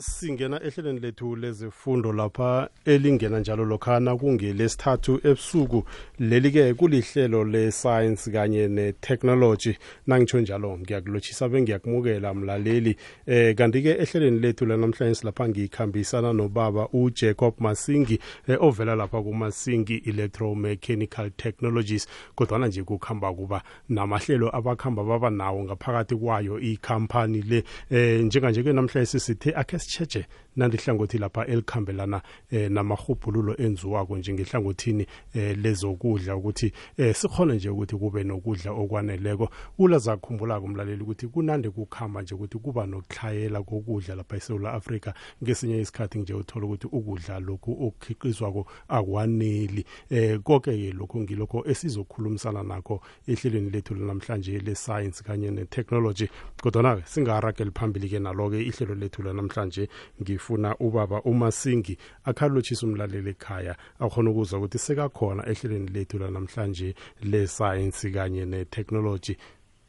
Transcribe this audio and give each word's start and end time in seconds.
singena 0.00 0.60
ehlelweni 0.62 1.00
lethu 1.02 1.36
lezifundo 1.36 2.12
lapha 2.12 2.68
elingena 2.84 3.38
njalo 3.40 3.64
lokhana 3.64 4.16
kungelesithathu 4.16 5.20
ebusuku 5.24 5.84
leli-ke 6.18 6.74
kulihlelo 6.74 7.44
le-science 7.44 8.30
kanye 8.30 8.68
ne-technology 8.68 9.72
nangitsho 10.06 10.40
njalo 10.40 10.78
ngiyakulotshisa 10.78 11.48
bengiyakumukela 11.48 12.34
mlaleli 12.34 12.96
eh 13.26 13.54
kanti-ke 13.56 13.90
ehlelweni 14.02 14.38
lethu 14.40 14.66
lanamhlanje 14.66 15.20
lapha 15.24 15.48
ngikhambisana 15.48 16.32
nobaba 16.32 16.88
ujacob 16.88 17.54
masingi 17.58 18.18
eh, 18.48 18.62
ovela 18.62 18.94
lapha 18.96 19.22
kumasingi 19.22 19.96
electromechanical 20.06 21.30
technologies 21.30 22.08
kodwana 22.34 22.66
nje 22.66 22.82
kukhamba 22.82 23.32
kuba 23.32 23.62
namahlelo 23.88 24.56
abakhamba 24.56 25.04
baba 25.04 25.30
nawo 25.30 25.64
ngaphakathi 25.64 26.16
kwayo 26.16 26.60
ikhampani 26.60 27.42
le 27.42 27.64
eh 27.90 28.20
njenganje-ke 28.24 28.72
namhlanje 28.72 29.06
sisithe 29.10 29.54
akhe 29.56 29.78
체제 29.88 30.26
nanlihlangothi 30.58 31.18
lapha 31.18 31.44
elikhambelana 31.46 32.22
eh, 32.50 32.70
namahubhululo 32.70 33.54
enziwako 33.56 34.16
nje 34.18 34.32
ngehlangothini 34.32 35.06
eh, 35.34 35.58
lezokudla 35.62 36.36
ukuthi 36.36 36.72
eh, 36.96 37.14
sikhona 37.14 37.54
nje 37.54 37.68
ukuthi 37.68 37.96
kube 37.96 38.24
nokudla 38.24 38.70
okwaneleko 38.72 39.50
kula 39.76 39.98
zakhumbulako 39.98 40.64
umlaleli 40.64 41.02
ukuthi 41.02 41.26
kunande 41.26 41.70
kukhamba 41.70 42.22
nje 42.22 42.34
ukuthi 42.34 42.58
kuba 42.58 42.86
nokuhlayela 42.86 43.62
kokudla 43.62 44.14
lapha 44.14 44.36
esewula 44.36 44.72
afrika 44.72 45.14
ngesinye 45.44 45.80
isikhathi 45.80 46.18
nje 46.18 46.34
uthola 46.34 46.66
ukuthi 46.66 46.86
ukudla 46.92 47.38
lokhu 47.40 47.72
okukhiqizwako 47.86 48.66
akwaneli 48.88 49.84
eh 50.10 50.40
konke-ke 50.42 50.92
lokhu 50.92 51.20
ngilokho 51.20 51.64
esizokhulumisana 51.68 52.62
nakho 52.62 53.00
ehlelweni 53.26 53.70
lethu 53.70 53.94
lanamhlanje 53.94 54.58
le-science 54.58 55.22
kanye 55.22 55.50
ne-technology 55.50 56.26
kodwana-ke 56.62 57.02
singarageli 57.06 57.70
phambili-ke 57.70 58.18
nalo-ke 58.18 58.60
ihlelo 58.62 58.94
lethu 58.94 59.22
lanamhlanje 59.22 59.88
ngif 60.22 60.47
efuna 60.48 60.74
ubaba 60.80 61.20
umasingi 61.22 61.96
akhalotshise 62.24 62.84
umlaleli 62.86 63.30
ekhaya 63.36 63.76
akhona 64.00 64.30
ukuzwa 64.30 64.56
ukuthi 64.60 64.78
sekakhona 64.78 65.42
ehlelweni 65.50 65.88
lethu 65.94 66.18
lanamhlanje 66.18 66.94
lesayensi 67.22 68.10
kanye 68.10 68.44
netechnology 68.46 69.36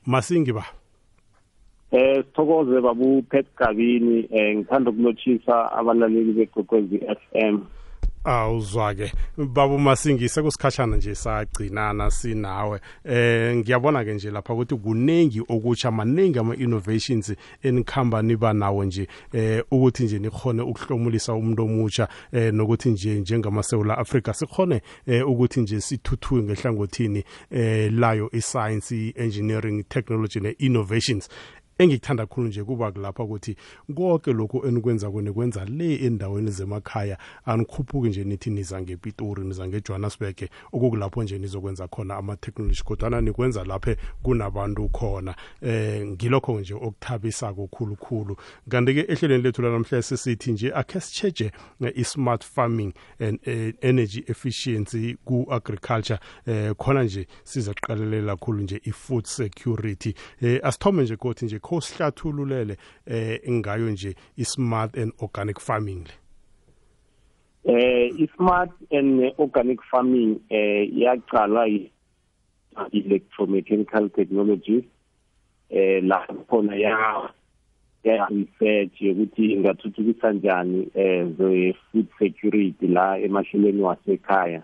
masingi 0.06 0.52
ba 0.54 0.64
Eh 1.92 2.24
sithokoze 2.26 2.82
babu 2.82 3.22
Pet 3.24 3.46
Gabini 3.58 4.28
eh 4.30 4.56
ngithanda 4.56 4.90
ukulotshisa 4.92 5.72
abalaleli 5.74 6.34
beGqoqwezi 6.38 6.98
FM 7.18 7.56
awuzwa-ke 8.24 9.12
baba 9.38 9.68
umasingise 9.76 10.42
kusikhatshana 10.42 10.98
nje 10.98 11.16
sagcinana 11.16 12.12
sinawe 12.12 12.80
eh 13.04 13.56
ngiyabona-ke 13.56 14.14
nje 14.14 14.32
lapha 14.32 14.54
ukuthi 14.54 14.76
kuningi 14.76 15.42
okutsha 15.42 15.92
maningi 15.92 16.40
ama-innovations 16.40 17.34
enikhamba 17.64 18.22
niba 18.22 18.54
nawo 18.54 18.84
nje 18.86 19.08
eh 19.34 19.64
ukuthi 19.72 20.04
nje 20.04 20.20
nikhone 20.20 20.62
ukuhlomulisa 20.62 21.34
umuntu 21.34 21.64
omutsha 21.64 22.08
eh 22.34 22.54
nokuthi 22.54 22.90
nje 22.90 23.14
njengamasewula 23.20 23.98
afrika 23.98 24.34
sikhone 24.34 24.82
eh 25.08 25.30
ukuthi 25.30 25.62
nje 25.62 25.82
sithuthuke 25.82 26.42
ngehlangothini 26.44 27.24
eh 27.52 27.94
layo 27.94 28.30
i-science 28.34 29.14
engineering 29.16 29.84
technology 29.90 30.40
ne-innovations 30.40 31.30
engikuthanda 31.80 32.26
khulu 32.26 32.48
nje 32.48 32.64
kuba 32.64 32.92
kulapha 32.92 33.24
ukuthi 33.24 33.56
konke 33.96 34.34
lokhu 34.34 34.68
enikwenza 34.68 35.12
kwenikwenza 35.12 35.66
le 35.66 35.96
endaweni 35.96 36.52
zemakhaya 36.52 37.18
anikhuphuki 37.46 38.10
nje 38.10 38.24
nithi 38.24 38.50
niza 38.50 38.82
ngepitori 38.82 39.44
niza 39.44 39.68
ngejohannesburg 39.68 40.38
okukulapho 40.74 41.24
nje 41.24 41.38
nizokwenza 41.40 41.88
khona 41.88 42.16
ama-technology 42.18 42.84
kodwana 42.84 43.22
nikwenza 43.22 43.64
laphe 43.64 43.96
kunabantu 44.24 44.90
khona 44.90 45.36
eh 45.62 46.06
ngilokho 46.08 46.60
nje 46.60 46.74
okuthabisako 46.74 47.68
khulukhulu 47.68 48.36
kanti-ke 48.70 49.06
ehlelweni 49.12 49.44
lethu 49.44 49.62
lanamhla 49.62 50.02
sisithi 50.02 50.52
nje 50.52 50.74
akhe 50.74 51.00
sitshetshe 51.00 51.52
eh, 51.82 51.94
i-smart 51.96 52.44
farming 52.46 52.92
and 53.20 53.40
uh, 53.48 53.72
energy 53.82 54.24
efficiency 54.28 55.16
ku-agriculture 55.26 56.20
eh 56.48 56.76
khona 56.76 57.04
nje 57.04 57.28
sizaqalelela 57.44 58.36
khulu 58.36 58.62
nje 58.62 58.82
i-food 58.84 59.24
security 59.26 60.14
eh 60.42 60.60
asithome 60.64 61.04
nje 61.04 61.16
kothi 61.16 61.46
nje 61.46 61.60
kho 61.70 61.82
sihlathululele 61.86 62.76
eh 63.06 63.40
ngayo 63.52 63.90
nje 63.90 64.16
i-smart 64.38 64.98
and 64.98 65.12
organic 65.20 65.60
farming 65.60 66.04
le 67.66 67.74
eh 67.74 68.22
i-smart 68.24 68.72
and 68.98 69.22
organic 69.38 69.80
farming 69.92 70.42
eh 70.50 70.90
yaqala 71.02 71.64
electromechanical 72.98 74.10
technologies 74.18 74.86
eh 75.70 76.02
la 76.10 76.20
khona 76.50 76.76
ya 76.86 76.96
ya 78.04 78.28
research 78.32 78.98
ukuthi 79.12 79.54
ingathuthukisa 79.54 80.32
njani 80.34 80.88
eh 80.94 81.22
the 81.38 81.74
food 81.92 82.08
security 82.20 82.88
la 82.88 83.06
emahlelweni 83.18 83.82
wasekhaya 83.88 84.62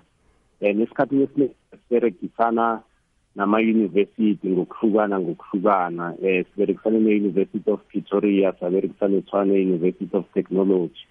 eh 0.61 0.75
nesikhathi 0.75 1.15
esineseregisana 1.23 2.65
eh, 2.73 2.94
namayunivesithi 3.35 4.47
ngokuhlukana 4.49 5.15
ngokuhlukana 5.19 6.05
um 6.17 6.25
eh, 6.25 6.45
siberekisane 6.49 6.99
ne-university 6.99 7.71
of 7.71 7.81
pretoria 7.89 8.47
saberekisane 8.59 9.21
tshwane 9.21 9.53
university 9.53 10.09
of 10.13 10.25
technology 10.33 11.03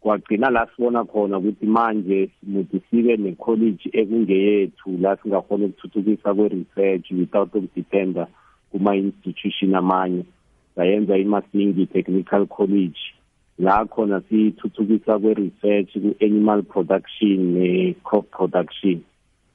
kwagcina 0.00 0.50
la 0.56 0.62
sibona 0.76 1.04
khona 1.04 1.38
ukuthi 1.38 1.66
manje 1.76 2.20
muthi 2.52 2.78
sibe 2.90 3.14
ne-college 3.24 3.84
ekungeyethu 4.00 4.90
la 5.02 5.10
singakhona 5.20 5.64
ukuthuthukisa 5.66 6.28
kwe-research 6.36 7.06
without 7.20 7.50
ukudependa 7.58 8.24
kuma-institution 8.70 9.74
amanye 9.74 10.22
sayenza 10.76 11.18
imasingi 11.18 11.86
technical 11.86 12.46
college 12.56 13.00
la 13.58 13.84
khona 13.92 14.20
sithuthukisa 14.28 15.18
kwe-research 15.22 15.90
ku-animal 16.02 16.62
production 16.62 17.38
ne-crop 17.54 18.26
production 18.30 18.98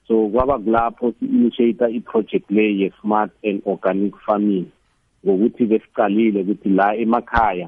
so 0.09 0.17
kwaba 0.33 0.55
kulapho 0.63 1.05
si-initiate 1.19 1.85
i-project 1.97 2.45
le 2.57 2.63
ye-smart 2.81 3.31
and 3.49 3.59
organic 3.71 4.13
farming 4.25 4.65
ngokuthi 5.25 5.63
besiqalile 5.71 6.39
ukuthi 6.43 6.69
la 6.79 6.87
emakhaya 7.03 7.67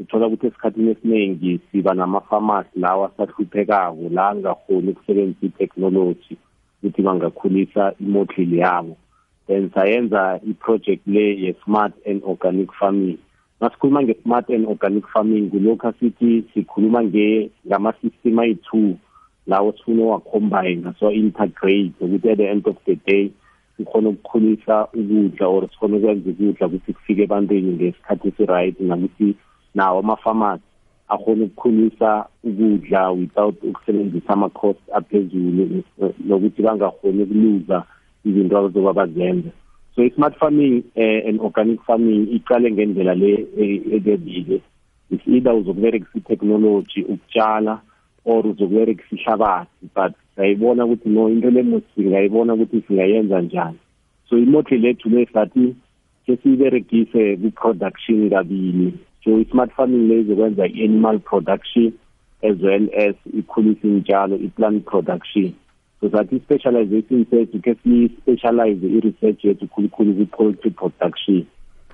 uthola 0.00 0.24
ukuthi 0.28 0.46
esikhathini 0.48 0.88
esiningi 0.94 1.52
siba 1.72 1.92
namafamasi 1.98 2.74
lawa 2.84 3.04
asahluphekako 3.10 4.02
la 4.16 4.22
angahoni 4.30 4.90
ukusebenzisa 4.92 5.44
itechnology 5.46 6.34
ukuthi 6.82 7.00
bangakhulisa 7.06 7.84
imodlili 8.04 8.56
yabo 8.64 8.94
then 9.46 9.62
sayenza 9.74 10.22
i-project 10.50 11.02
le 11.14 11.24
ye-smart 11.44 11.92
and 12.08 12.22
organic 12.32 12.68
farming 12.78 13.18
masikhuluma 13.60 14.00
nge-smart 14.06 14.46
and 14.54 14.64
organic 14.66 15.04
farming 15.12 15.50
kulokhu 15.50 15.86
asithi 15.90 16.30
sikhuluma 16.54 17.00
ngama-system 17.66 18.38
ayi-two 18.42 18.94
la 19.46 19.62
usifuna 19.62 20.04
wacombine 20.04 20.92
so 21.00 21.10
integrate 21.10 21.92
ukuthi 22.00 22.28
at 22.30 22.36
the 22.38 22.48
end 22.50 22.66
of 22.68 22.76
the 22.86 22.94
day 22.94 23.30
ukhona 23.80 24.08
ukukhulisa 24.14 24.84
ukudla 24.94 25.46
or 25.48 25.62
sifuna 25.70 25.96
ukwenza 25.96 26.30
ukudla 26.30 26.66
ukuthi 26.66 26.92
kufike 26.92 27.22
ebantwini 27.22 27.72
ngesikhathi 27.72 28.28
esi-right 28.28 28.80
nakuthi 28.80 29.34
nawo 29.74 29.98
ama-pharmacy 29.98 30.62
akhona 31.08 31.44
ukukhulisa 31.44 32.26
ukudla 32.44 33.10
without 33.10 33.62
ukusebenzisa 33.64 34.28
ama-cost 34.32 34.80
aphezulu 34.92 35.82
nokuthi 36.26 36.62
bangakhoni 36.62 37.22
ukuluza 37.22 37.84
izinto 38.24 38.58
abazoba 38.58 38.92
bazenza 38.92 39.50
so 39.96 40.04
i-smart 40.04 40.38
farming 40.38 40.82
uh, 40.96 41.28
and 41.28 41.40
organic 41.40 41.82
farming 41.82 42.22
iqale 42.38 42.70
ngendlela 42.72 43.14
le 43.14 43.46
ebebile 43.96 44.62
is 45.10 45.20
either 45.26 45.52
uzokuberekisa 45.52 46.18
i-technology 46.18 47.02
ukutshala 47.04 47.72
uh, 47.72 47.91
or 48.24 48.42
uzokuberekisa 48.42 49.16
ihlabathi 49.16 49.88
but 49.94 50.14
sayibona 50.36 50.84
ukuthi 50.86 51.08
no 51.10 51.28
into 51.28 51.50
le 51.50 51.82
singayibona 51.94 52.54
ukuthi 52.54 52.84
singayenza 52.88 53.40
njani 53.40 53.78
so 54.28 54.38
imodli 54.38 54.78
lethu 54.78 55.08
le 55.08 55.26
sathi 55.32 55.74
sesiyiberegise 56.26 57.36
kwi-production 57.36 58.30
kabili 58.30 58.94
so 59.24 59.38
i-smart 59.40 59.70
farming 59.76 60.08
le 60.08 60.20
izokwenza 60.20 60.66
i-animal 60.66 61.18
production 61.18 61.92
as 62.42 62.56
well 62.62 62.86
as 63.06 63.14
ikhulisa 63.38 63.88
intshalo 63.88 64.36
i-plant 64.36 64.84
production 64.84 65.52
so 66.00 66.10
sathi 66.10 66.36
i-specialization 66.36 67.26
sethu 67.30 67.60
khe 67.64 67.74
siyi-specialize 67.82 68.86
i-research 68.86 69.44
yethu 69.44 69.66
khulukhulu 69.66 70.12
kwi-poultry 70.14 70.70
production 70.70 71.42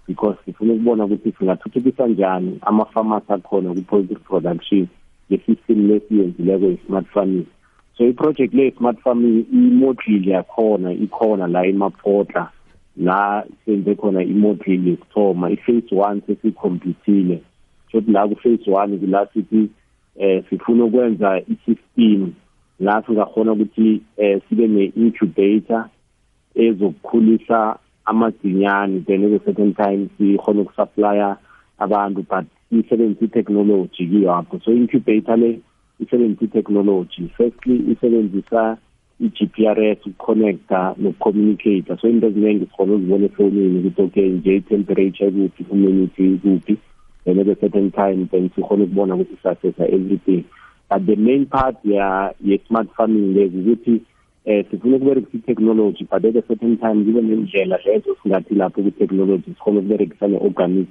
because 0.07 0.37
sifuna 0.45 0.73
ukubona 0.73 1.05
ukuthi 1.05 1.33
singathuthukisa 1.39 2.07
njani 2.07 2.59
ama-farmers 2.61 3.31
akhona 3.31 3.71
kwi-poultry 3.73 4.17
production 4.25 4.89
nge-system 5.31 5.89
lesiyenzileko 5.89 6.67
ye-smart 6.67 7.07
farming 7.15 7.47
so 7.97 8.07
iproject 8.09 8.55
le 8.55 8.71
smart 8.79 8.99
farming 9.01 9.45
imodule 9.53 10.31
yakhona 10.31 10.93
ikhona 10.93 11.47
la 11.47 11.67
emaphotla 11.67 12.45
la 12.97 13.45
senze 13.65 13.93
khona 14.01 14.23
imodule 14.35 14.91
yokuthoma 14.91 15.51
i-phase 15.51 15.93
one 15.97 16.21
sesikhompyuthile 16.27 17.39
shothi 17.93 18.11
la 18.13 18.27
ku-phase 18.29 18.67
one 18.71 18.99
kula 18.99 19.27
sithi 19.33 19.63
um 20.21 20.43
sifuna 20.51 20.85
ukwenza 20.85 21.41
i-system 21.53 22.33
la 22.81 23.03
singakhona 23.07 23.53
ukuthi 23.53 24.01
um 24.25 24.41
sibe 24.49 24.65
ne-incubator 24.67 25.83
ezokukhulisa 26.55 27.79
amadzinyani 28.05 29.01
then 29.07 29.25
at 29.25 29.43
a 29.43 29.45
certain 29.45 29.75
time 29.75 30.09
sikhona 30.19 30.61
ukusuplya 30.61 31.37
abantu 31.79 32.23
but 32.31 32.45
isebenzise 32.73 33.29
technology, 33.33 33.89
kiyapho 34.07 34.61
so 34.65 34.73
incubator 34.73 35.37
le 35.37 35.61
isebenzisa 36.01 36.53
technology. 36.53 37.29
firstly 37.37 37.83
isebenzisa 37.97 38.77
i-g 39.21 39.47
p 39.47 39.67
r 39.67 39.79
s 39.79 39.99
ukuconnecta 40.07 40.95
nokucommunicata 40.99 41.97
so 41.99 42.09
into 42.09 42.27
eziningi 42.27 42.67
sikhona 42.67 42.93
uzibona 42.95 43.25
efowunini 43.27 43.79
ukuthi 43.89 44.03
okay 44.03 44.29
nje 44.29 44.57
i-temperature 44.57 45.31
kuphi 45.31 45.65
humidity 45.69 46.39
kuphi 46.43 46.77
then 47.25 47.41
at 47.41 47.49
a 47.49 47.55
certain 47.57 47.91
time 47.91 48.29
then 48.31 48.51
sikhona 48.55 48.85
ukubona 48.85 49.15
ukuthi 49.15 49.37
sasesa 49.43 49.89
everything 49.89 50.45
but 50.91 51.07
the 51.07 51.17
main 51.17 51.47
part 51.47 51.77
ye-smart 52.45 52.89
farming 52.97 53.35
lezi 53.35 53.59
ukuthi 53.65 53.95
um 54.47 54.65
sifuna 54.71 54.97
ukuberekisa 54.97 55.37
i-technology 55.39 56.05
but 56.05 56.25
at 56.25 56.37
a 56.37 56.43
certain 56.47 56.77
time 56.77 57.05
kube 57.05 57.21
nendlela 57.21 57.79
lezo 57.85 58.15
singathi 58.23 58.55
lapho 58.55 58.83
kwi-technology 58.83 59.51
sikhona 59.57 59.79
ukuberekisa 59.81 60.29
ne-organic 60.29 60.87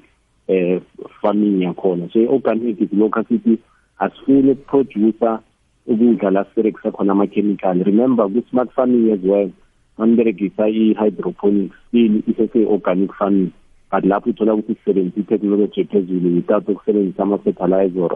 eh 0.47 0.79
farming 1.21 1.59
yakhona 1.67 2.07
so 2.13 2.19
i-organic 2.23 2.79
lokhu 2.95 3.19
asithi 3.19 3.59
asifuni 3.99 4.51
ukuproducer 4.55 5.39
ukudla 5.87 6.31
la 6.31 6.45
siberekisa 6.47 6.91
khona 6.95 7.27
chemical 7.27 7.83
remember 7.83 8.29
ku-smart 8.31 8.69
farming 8.71 9.11
as 9.11 9.19
well 9.27 9.51
maniberegisa 9.99 10.67
i-hydroponics 10.71 11.75
still 11.91 12.23
isese-organic 12.31 13.11
farming 13.19 13.51
but 13.91 14.05
lapho 14.07 14.29
uthola 14.31 14.53
ukuthi 14.55 14.73
sisebenzisa 14.79 15.19
i-technology 15.19 15.81
ephezulu 15.83 16.35
without 16.39 16.63
ukusebenzisa 16.71 17.23
ama-fertilizer 17.27 18.03
or 18.07 18.13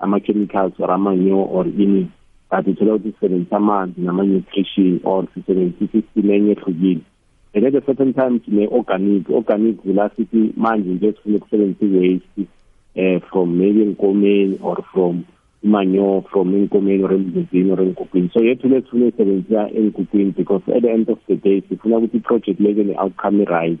ama-chemicals 0.00 0.72
or 0.80 0.88
amanyo 0.90 1.44
or 1.52 1.66
ini 1.78 2.06
but 2.50 2.64
uthola 2.72 2.94
ukuthi 2.96 3.12
sisebenzisa 3.12 3.56
amanzi 3.60 4.00
nama-nutrition 4.00 4.96
or 5.04 5.26
sisebenzisa 5.36 5.84
i-system 5.84 6.24
enye 6.32 6.52
ehlukile 6.56 7.02
and 7.54 7.64
at 7.64 7.74
a 7.74 7.82
certain 7.86 8.12
time 8.14 8.40
ne-organic 8.46 9.28
organic 9.30 9.82
velocity 9.82 10.52
manje 10.56 10.88
nje 10.90 11.12
sifuna 11.12 11.36
ukusebenzisa 11.36 11.86
i-waste 11.86 12.42
eh 12.94 13.20
from 13.30 13.56
maybe 13.58 13.82
enkomeni 13.82 14.58
or 14.62 14.82
from 14.92 15.24
manure 15.62 16.20
from 16.30 16.54
enkomeni 16.54 17.02
or 17.04 17.12
emzizini 17.14 17.70
or 17.70 17.82
enkukini 17.82 18.30
so 18.34 18.44
yethu 18.44 18.68
le 18.68 18.80
sifuna 18.80 19.06
isebenzisa 19.06 19.70
enkukini 19.70 20.32
because 20.36 20.62
at 20.76 20.82
the 20.82 20.88
end 20.92 21.10
of 21.10 21.18
the 21.26 21.36
day 21.36 21.60
sifuna 21.68 21.96
ukuthi 21.98 22.16
i-project 22.16 22.60
leke 22.60 22.84
ne-outcome 22.84 23.44
right 23.44 23.78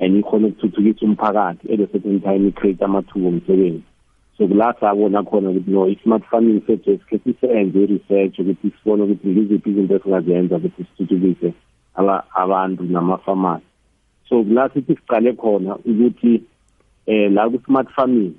and 0.00 0.16
ikhona 0.16 0.46
ukuthuthukisa 0.46 1.06
umphakathi 1.06 1.72
at 1.74 1.80
a 1.80 1.86
certain 1.86 2.20
time 2.20 2.48
i-create 2.48 2.84
amathuba 2.84 3.28
omsebenzi 3.28 3.82
so 4.38 4.48
kula 4.48 4.74
sabona 4.80 5.22
khona 5.22 5.50
ukuthi 5.50 5.70
no 5.70 5.88
i-smart 5.88 6.24
farming 6.30 6.60
sethu 6.66 6.98
sikhe 6.98 7.18
sisenze 7.24 7.82
i-research 7.84 8.38
ukuthi 8.38 8.70
sibone 8.82 9.02
ukuthi 9.02 9.28
ngiziphi 9.32 9.70
izinto 9.70 9.94
esingazenza 9.96 10.56
ukuthi 10.56 10.84
sithuthukise 10.84 11.52
abantu 11.94 12.82
nama-farmers 12.84 13.62
so 14.28 14.42
la 14.48 14.68
sithi 14.68 14.94
siqale 14.96 15.32
khona 15.36 15.76
ukuthi 15.76 16.42
eh 17.06 17.28
la 17.30 17.48
ku-smart 17.50 17.88
farming 17.94 18.34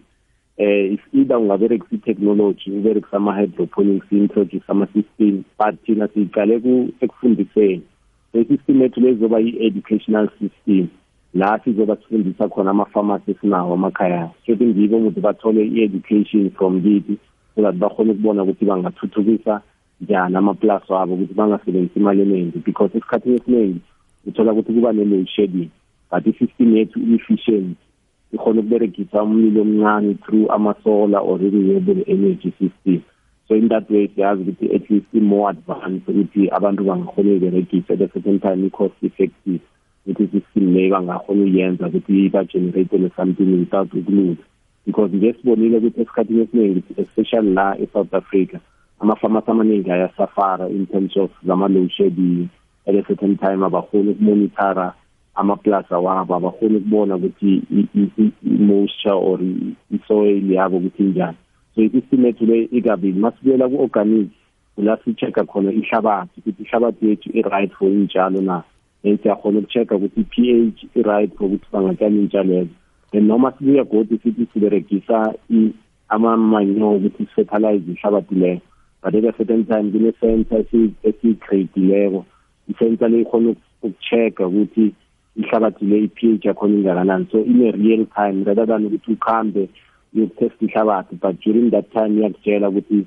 eh 0.57 0.97
either 1.13 1.38
ungaberekisa 1.38 1.95
i-technology 1.95 2.71
uberekisa 2.71 3.17
ama-hydroponics 3.17 4.11
introduce 4.11 4.63
ama-system 4.67 5.44
but 5.59 5.75
thina 5.85 6.07
siyiqale 6.07 6.61
ekufundiseni 7.01 7.81
i-system 8.33 8.81
yethu 8.81 9.00
le 9.01 9.13
zoba 9.15 9.39
yi-educational 9.39 10.29
system 10.39 10.88
la 11.33 11.59
sizoba 11.63 11.95
sifundisa 11.95 12.50
khona 12.50 12.69
ama-pharmacy 12.71 13.31
esinawo 13.31 13.73
amakhaya 13.73 14.29
sokuthi 14.45 14.65
ngibo 14.65 14.97
ukuthi 14.97 15.19
bathole 15.21 15.65
i-education 15.67 16.50
from 16.57 16.81
kithi 16.81 17.17
so 17.55 17.61
that 17.61 17.75
bakhone 17.75 18.11
ukubona 18.11 18.44
ukuthi 18.44 18.65
bangathuthukisa 18.65 19.61
njani 20.09 20.35
amaplus 20.35 20.89
wabo 20.89 21.13
ukuthi 21.13 21.33
bangasebenzisi 21.33 22.00
imali 22.00 22.21
eningi 22.21 22.59
because 22.59 22.97
esikhathini 22.97 23.35
esiningi 23.39 23.79
uthola 24.27 24.51
ukuthi 24.51 24.73
kuba 24.73 24.91
ne-load 24.94 25.27
shedding 25.35 25.69
but 26.11 26.27
i-system 26.27 26.69
yethu 26.77 27.00
i-efficient 27.00 27.77
ikhona 28.33 28.59
ukuberegisa 28.61 29.23
umlilo 29.23 29.61
omncane 29.61 30.13
through 30.23 30.47
ama-solar 30.51 31.21
or 31.27 31.39
i-renewable 31.41 32.03
energy 32.07 32.50
system 32.59 33.01
so 33.47 33.55
in 33.55 33.69
that 33.69 33.85
way 33.89 34.07
siyazi 34.15 34.41
ukuthi 34.44 34.75
at 34.75 34.89
least 34.89 35.07
i-more 35.13 35.50
advance 35.57 36.03
ukuthi 36.11 36.50
abantu 36.57 36.83
bangakhona 36.83 37.29
uyiberegisa 37.29 37.94
at 37.94 38.01
a 38.01 38.07
certain 38.07 38.39
time 38.39 38.67
i-cost 38.67 38.97
effective 39.03 39.59
ukuthi 40.07 40.23
i-system 40.38 40.73
leyo 40.73 40.91
bangakhona 40.95 41.41
ukuyenza 41.45 41.88
ukuthi 41.88 42.29
ba-generatele 42.29 43.11
something 43.15 43.44
without 43.59 43.94
ukuluza 43.94 44.44
because 44.85 45.15
nje 45.15 45.33
sibonile 45.33 45.77
ukuthi 45.77 46.01
esikhathini 46.01 46.41
esiningi 46.41 46.81
especially 46.97 47.53
la 47.53 47.77
e-south 47.79 48.13
africa 48.13 48.59
ama-farmers 49.03 49.47
amaningi 49.50 49.91
ayasafara 49.91 50.69
in 50.69 50.85
terms 50.88 51.17
of 51.17 51.29
zama-low 51.45 51.88
at 52.88 52.95
a 52.95 53.03
certain 53.07 53.38
time 53.38 53.59
abakhoni 53.65 54.09
ukumonithara 54.11 54.94
amaplaza 55.35 56.00
wabo 56.00 56.35
abakhoni 56.35 56.77
ukubona 56.77 57.15
ukuthi 57.15 57.61
i-moisture 57.71 59.13
or 59.13 59.39
i-soil 59.94 60.44
yabo 60.51 60.77
ukuthi 60.77 61.03
njani 61.03 61.38
so 61.75 61.81
i-system 61.81 62.25
yethu 62.25 62.45
le 62.45 62.63
ikabili 62.71 63.19
masibuyela 63.19 63.67
ku-organic 63.69 64.29
la 64.77 64.97
si-check-a 65.03 65.44
khona 65.44 65.71
ihlabathi 65.71 66.39
ukuthi 66.39 66.63
ihlabathi 66.63 67.07
yethu 67.09 67.29
i-right 67.33 67.71
for 67.75 67.88
iy'tshalo 67.91 68.41
na 68.41 68.63
then 69.03 69.17
siyakhona 69.23 69.59
uku-check-a 69.59 69.95
ukuthi 69.95 70.21
i-p 70.21 70.51
h 70.75 70.88
i-right 70.95 71.31
for 71.38 71.45
ukuthi 71.47 71.67
bangatyala 71.71 72.15
iy'tshalo 72.19 72.51
ezo 72.63 72.73
then 73.11 73.27
noma 73.27 73.51
sibuya 73.57 73.83
godi 73.83 74.17
sithi 74.23 74.47
siberegisa 74.53 75.33
ama-manyo 76.09 76.91
ukuthi 76.95 77.25
fertilize 77.35 77.91
ihlabathi 77.91 78.35
leyo 78.35 78.61
but 79.03 79.15
at 79.15 79.23
a 79.25 79.33
certain 79.38 79.65
time 79.71 79.91
kune-sensor 79.91 80.59
esiyicreatileko 81.09 82.23
isensor 82.71 83.09
le 83.11 83.19
ikhona 83.21 83.50
ukuchecka 83.51 84.47
ukuthi 84.47 84.85
ihlabathi 85.39 85.85
le 85.89 85.97
i-p 86.05 86.17
h 86.27 86.45
yakhona 86.47 86.73
ingakanani 86.77 87.25
so 87.31 87.38
ine-real 87.51 88.03
time 88.17 88.38
rather 88.47 88.65
than 88.69 88.85
ukuthi 88.88 89.11
ukhambe 89.17 89.63
test 90.39 90.57
ihlabathi 90.67 91.15
but 91.23 91.35
during 91.45 91.69
that 91.75 91.88
time 91.91 92.13
iyakutshela 92.19 92.69
ukuthi 92.71 93.00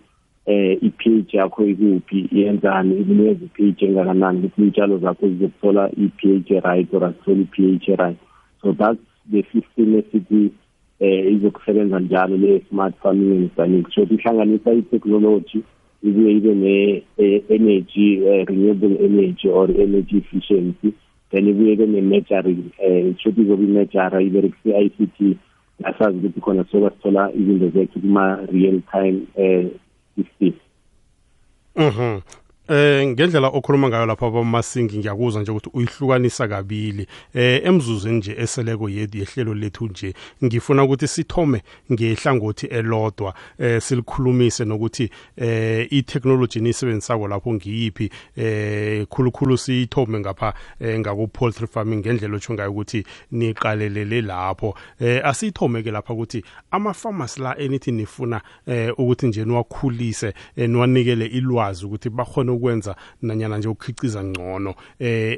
eh 0.46 0.76
i-pH 0.82 1.34
yakho 1.40 1.62
ikuphi 1.72 2.18
iyenzani 2.32 2.92
ikuneza 3.02 3.44
i-pH 3.48 3.78
engakanani 3.88 4.38
ukuthi 4.46 4.62
iy'tshalo 4.64 4.98
zakho 5.06 5.28
zizokuthola 5.28 5.84
i-pH 6.04 6.48
right 6.66 6.92
or 6.94 7.02
azitholi 7.08 7.42
i-pH 7.46 7.86
right 8.00 8.18
so 8.62 8.72
that's 8.80 9.00
the 9.32 9.42
system 9.52 9.96
esithi 9.98 10.52
eh 11.00 11.32
izokusebenza 11.34 12.00
njalo 12.00 12.36
le-smart 12.36 12.94
farming 13.02 13.48
and 13.56 13.84
so 13.94 14.02
ihlanganisa 14.02 14.72
i-technology 14.72 15.62
ibuye 16.08 16.30
ibe 16.38 16.52
ne-energy 16.62 18.06
e, 18.10 18.30
e, 18.30 18.44
renewable 18.48 18.96
energy 19.08 19.48
or 19.48 19.68
energy 19.70 20.16
efficiency 20.22 20.88
then 21.30 21.44
ibuye 21.52 21.72
ibe 21.74 21.86
ne-measuring 21.92 22.62
e, 22.84 22.86
um 23.02 23.14
shoti 23.20 23.40
izobe 23.42 23.64
imejara 23.64 24.18
iberekise 24.28 24.70
i-i 24.80 24.90
c 24.94 24.96
t 25.14 25.18
asazi 25.90 26.16
ukuthi 26.18 26.40
khona 26.44 26.64
soba 26.70 26.90
sithola 26.90 27.22
izinto 27.38 27.68
zethu 27.74 27.96
kuma-real 28.02 28.78
time 28.92 29.18
um 29.44 29.66
system 30.16 30.54
mhm. 31.86 32.18
Eh 32.68 33.04
ngendlela 33.06 33.48
okhuluma 33.48 33.88
ngayo 33.88 34.06
lapha 34.06 34.30
bamasingi 34.30 34.98
ngiyakuzwa 34.98 35.42
nje 35.42 35.50
ukuthi 35.52 35.70
uyihlukanisa 35.72 36.48
kabili 36.48 37.06
eh 37.34 37.60
emzuzweni 37.64 38.18
nje 38.18 38.34
eseleko 38.38 38.88
yedi 38.88 39.18
yehlelo 39.18 39.54
lethu 39.54 39.86
nje 39.86 40.14
ngifuna 40.44 40.82
ukuthi 40.84 41.08
sithome 41.08 41.62
ngehlangothi 41.92 42.66
elodwa 42.66 43.34
eh 43.58 43.80
silikhulumise 43.82 44.64
nokuthi 44.64 45.10
eh 45.36 45.86
i-technology 45.92 46.60
nisebenzisako 46.60 47.28
lapho 47.28 47.52
ngiyiphi 47.54 48.10
eh 48.36 49.06
khulukhulu 49.08 49.56
siyithome 49.58 50.20
ngapha 50.20 50.54
eh, 50.80 50.98
ngaku 51.00 51.28
poultry 51.28 51.66
farming 51.66 51.98
ngendlela 52.02 52.36
otsho 52.36 52.52
ngayo 52.54 52.70
ukuthi 52.70 53.06
niqalelele 53.32 54.22
lapho 54.22 54.74
eh 55.00 55.20
asiyithome 55.24 55.82
ke 55.82 55.90
lapha 55.90 56.12
ukuthi 56.14 56.42
ama 56.70 56.92
farmers 56.94 57.38
la 57.38 57.54
enithi 57.58 57.92
nifuna 57.92 58.40
eh 58.66 58.90
ukuthi 58.98 59.26
nje 59.26 59.44
niwakhulise 59.44 60.32
eh, 60.56 60.68
niwanikele 60.68 61.26
ilwazi 61.26 61.86
ukuthi 61.86 62.10
bakhona 62.10 62.55
ukwenza 62.56 62.92
nanyana 63.28 63.54
nje 63.58 63.68
ukukhiciza 63.68 64.20
ngcono 64.28 64.70
eh 65.08 65.34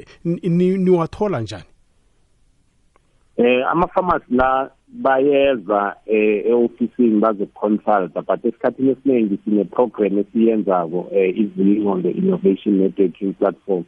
niwathola 0.85 1.37
njani 1.41 1.69
eh 3.43 3.61
ama-pharmacy 3.71 4.25
la 4.39 4.49
bayeza 4.87 5.81
eh, 6.05 6.45
e-ofisini 6.49 7.19
bazoconsulta 7.23 8.19
but 8.27 8.39
esikhathini 8.45 8.89
esiningi 8.91 9.37
sine-program 9.43 10.17
esiyenzako 10.23 10.99
um 10.99 11.17
eh, 11.17 11.37
izingo 11.43 11.91
nge-innovation 11.97 12.73
networking 12.81 13.33
platform 13.39 13.83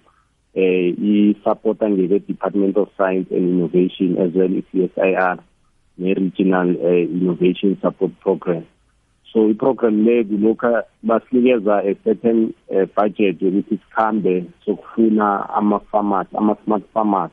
um 0.55 0.95
isupporta 1.13 1.85
ngeke-department 1.89 2.77
of 2.77 2.89
science 2.97 3.27
and 3.35 3.43
innovation 3.53 4.09
as 4.23 4.31
well 4.38 4.53
i-c 4.59 4.71
s 4.83 4.95
i 4.97 5.11
r 5.31 5.38
ne-regional 5.97 6.67
um 6.75 7.03
innovation 7.19 7.71
support 7.81 8.11
program 8.23 8.63
so 9.33 9.39
i-program 9.50 9.95
le 10.07 10.15
kulokhu 10.29 10.69
basinikeza 11.03 11.75
a 11.89 11.93
certain 12.03 12.39
uh, 12.75 12.83
budget 12.97 13.41
yokuthi 13.41 13.75
sikhambe 13.77 14.35
sokufuna 14.65 15.29
ama-farmers 15.59 16.27
ama-smart 16.39 16.83
farmers 16.93 17.31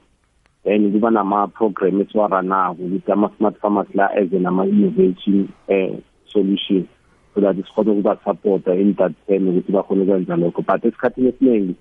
then 0.64 0.80
kuba 0.92 1.10
nama-program 1.10 2.00
esiwaranako 2.02 2.82
ukuthi 2.86 3.12
ama-smart 3.12 3.56
farmers 3.62 3.90
la 3.94 4.06
eze 4.20 4.38
nama-innovation 4.46 5.40
um 5.40 5.46
uh, 5.74 5.76
eh, 5.76 5.92
solution 6.32 6.82
so 7.34 7.40
that 7.40 7.56
sikhona 7.66 7.92
ukubasupporta 7.92 8.72
in-datpen 8.74 9.48
ukuthi 9.48 9.70
bakhone 9.76 10.02
ukwenza 10.04 10.36
lokho 10.36 10.62
but 10.68 10.84
esikhathini 10.84 11.28
esiningi 11.30 11.74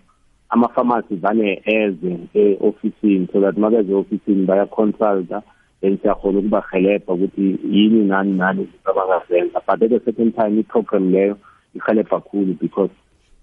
ama-farmers 0.49 1.05
vane 1.25 1.61
eze 1.65 2.13
e-ofisini 2.43 3.27
so 3.33 3.41
that 3.41 3.55
makeze 3.57 3.91
e-ofisini 3.91 4.45
bayaconsulta 4.45 5.43
bengisiyakghona 5.81 6.39
ukubarhelebha 6.39 7.13
ukuthi 7.13 7.57
yini 7.71 8.03
nani 8.09 8.31
nani 8.33 8.61
izinto 8.61 8.89
abangazenza 8.91 9.59
but 9.67 9.81
at 9.83 9.89
the 9.89 9.99
second 10.05 10.31
time 10.35 10.59
i-program 10.59 11.11
leyo 11.11 11.37
ihelebha 11.75 12.19
khulu 12.19 12.53
because 12.61 12.91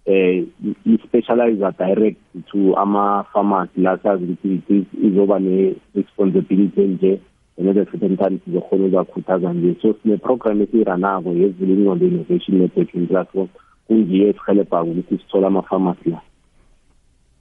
eh 0.06 0.44
i-specializer 0.86 1.72
direct 1.78 2.18
to 2.50 2.74
ama 2.76 3.24
farmers 3.32 3.68
lasazi 3.76 4.24
ukuthi 4.34 4.84
izoba 5.06 5.38
ne-responsibility 5.38 6.80
enje 6.82 7.20
and 7.58 7.68
at 7.68 7.74
the 7.74 7.84
second 7.90 8.16
time 8.18 8.38
sizokhona 8.44 8.84
ukubakhuthaza 8.86 9.52
nje 9.52 9.74
so 9.82 9.94
sine-program 10.02 10.62
esiyiranako 10.62 11.28
yezile 11.30 11.74
ingqondo 11.74 12.06
innovation 12.06 12.58
networking 12.58 13.06
platform 13.08 13.48
kungiyo 13.88 14.28
esihelebhako 14.28 14.90
ukuthi 14.90 15.18
sithole 15.18 15.46
ama 15.46 15.62
farmers 15.62 15.98
la 16.06 16.20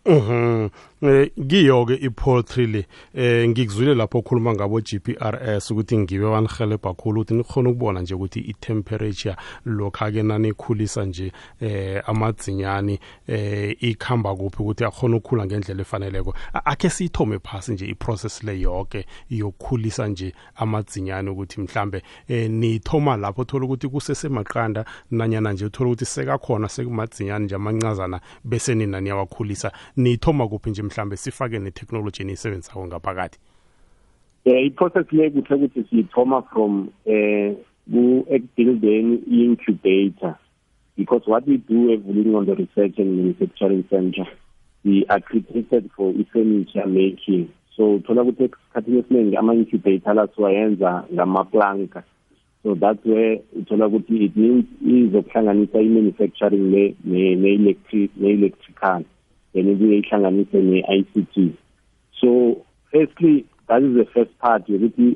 Mhm. 0.06 0.68
Eh, 1.04 1.32
ngiyo-ke 1.40 1.94
i-poultry 1.96 2.66
le 2.68 2.88
um 3.14 3.50
ngikuzwile 3.52 3.94
lapho 3.96 4.18
okhuluma 4.20 4.54
ngabo 4.54 4.80
g 4.82 5.00
p 5.00 5.16
r 5.20 5.36
s 5.60 5.72
ukuthi 5.72 5.98
ngibe 5.98 6.26
banihelebha 6.32 6.94
khulu 6.96 7.22
ukuthi 7.22 7.34
nikhona 7.34 7.70
ukubona 7.70 8.02
nje 8.02 8.16
ukuthi 8.16 8.40
i-temperature 8.40 9.36
lokha-ke 9.66 10.24
nanikhulisa 10.24 11.06
nje 11.06 11.32
um 11.62 12.00
amadzinyani 12.08 13.00
um 13.28 13.74
ikhamba 13.84 14.36
kuphi 14.36 14.56
ukuthi 14.64 14.86
akhona 14.86 15.16
ukukhula 15.18 15.46
ngendlela 15.46 15.82
efaneleko 15.84 16.34
akhe 16.54 16.90
siyithome 16.90 17.40
phasi 17.40 17.72
nje 17.74 17.86
i-process 17.86 18.44
le 18.44 18.56
yonke 18.62 19.06
yokukhulisa 19.30 20.08
nje 20.08 20.32
amadzinyani 20.56 21.30
ukuthi 21.30 21.62
mhlambe 21.68 22.00
um 22.30 22.48
niyithoma 22.64 23.18
lapho 23.18 23.42
uthola 23.42 23.66
ukuthi 23.66 23.88
kusesemaqanda 23.90 24.86
nanyana 25.12 25.52
nje 25.54 25.66
uthola 25.66 25.90
ukuthi 25.90 26.06
sekakhona 26.06 26.70
sekumadzinyani 26.70 27.46
nje 27.46 27.56
amancazana 27.56 28.22
bese 28.44 28.76
nina 28.76 29.02
niyawakhulisa 29.02 29.72
niyithoma 29.98 30.48
kuphi 30.48 30.70
nje 30.70 30.84
mhlambe 30.94 31.18
sifake 31.26 31.56
netechnology 31.66 32.24
nisebenzisako 32.30 32.82
ngaphakathi 32.88 33.38
eh 34.52 34.62
i-process 34.68 35.08
le 35.18 35.26
kuhle 35.34 35.56
ukuthi 35.56 35.82
siyithoma 35.90 36.40
from 36.52 36.72
eh 37.16 37.50
ku-buildeni 37.92 39.16
i-incubator 39.36 40.34
because 40.98 41.24
what 41.32 41.44
we 41.50 41.58
do 41.70 41.80
evuling 41.96 42.36
on 42.40 42.46
the 42.50 42.56
research 42.62 42.96
and 43.02 43.10
manufacturing 43.20 43.84
center 43.90 44.28
we 44.86 44.96
accredited 45.16 45.84
for 45.96 46.08
i-furniture 46.22 46.86
making 47.02 47.44
so 47.76 47.84
uthola 47.98 48.22
ukuthi 48.30 48.44
esikhathini 48.46 48.98
esiningi 49.00 49.36
ama-incubator 49.38 50.14
la 50.16 50.28
siwayenza 50.36 50.92
ngamaplanka 51.14 52.04
so 52.64 52.76
that's 52.84 53.06
where 53.12 53.42
uthola 53.60 53.88
ukuthi 53.88 54.26
it 54.28 54.36
means 54.36 54.66
izokuhlanganisa 55.04 55.82
i-manufacturing 55.88 56.66
ne-electrical 57.04 58.94
ne, 58.94 59.00
ne 59.00 59.06
then 59.54 59.68
ibuye 59.70 59.98
ihlanganise 60.00 60.58
ne-ICT 60.62 61.36
so 62.20 62.58
firstly 62.92 63.46
that 63.68 63.82
is 63.84 63.94
the 64.00 64.06
first 64.14 64.32
part 64.40 64.66
yokuthi 64.70 65.08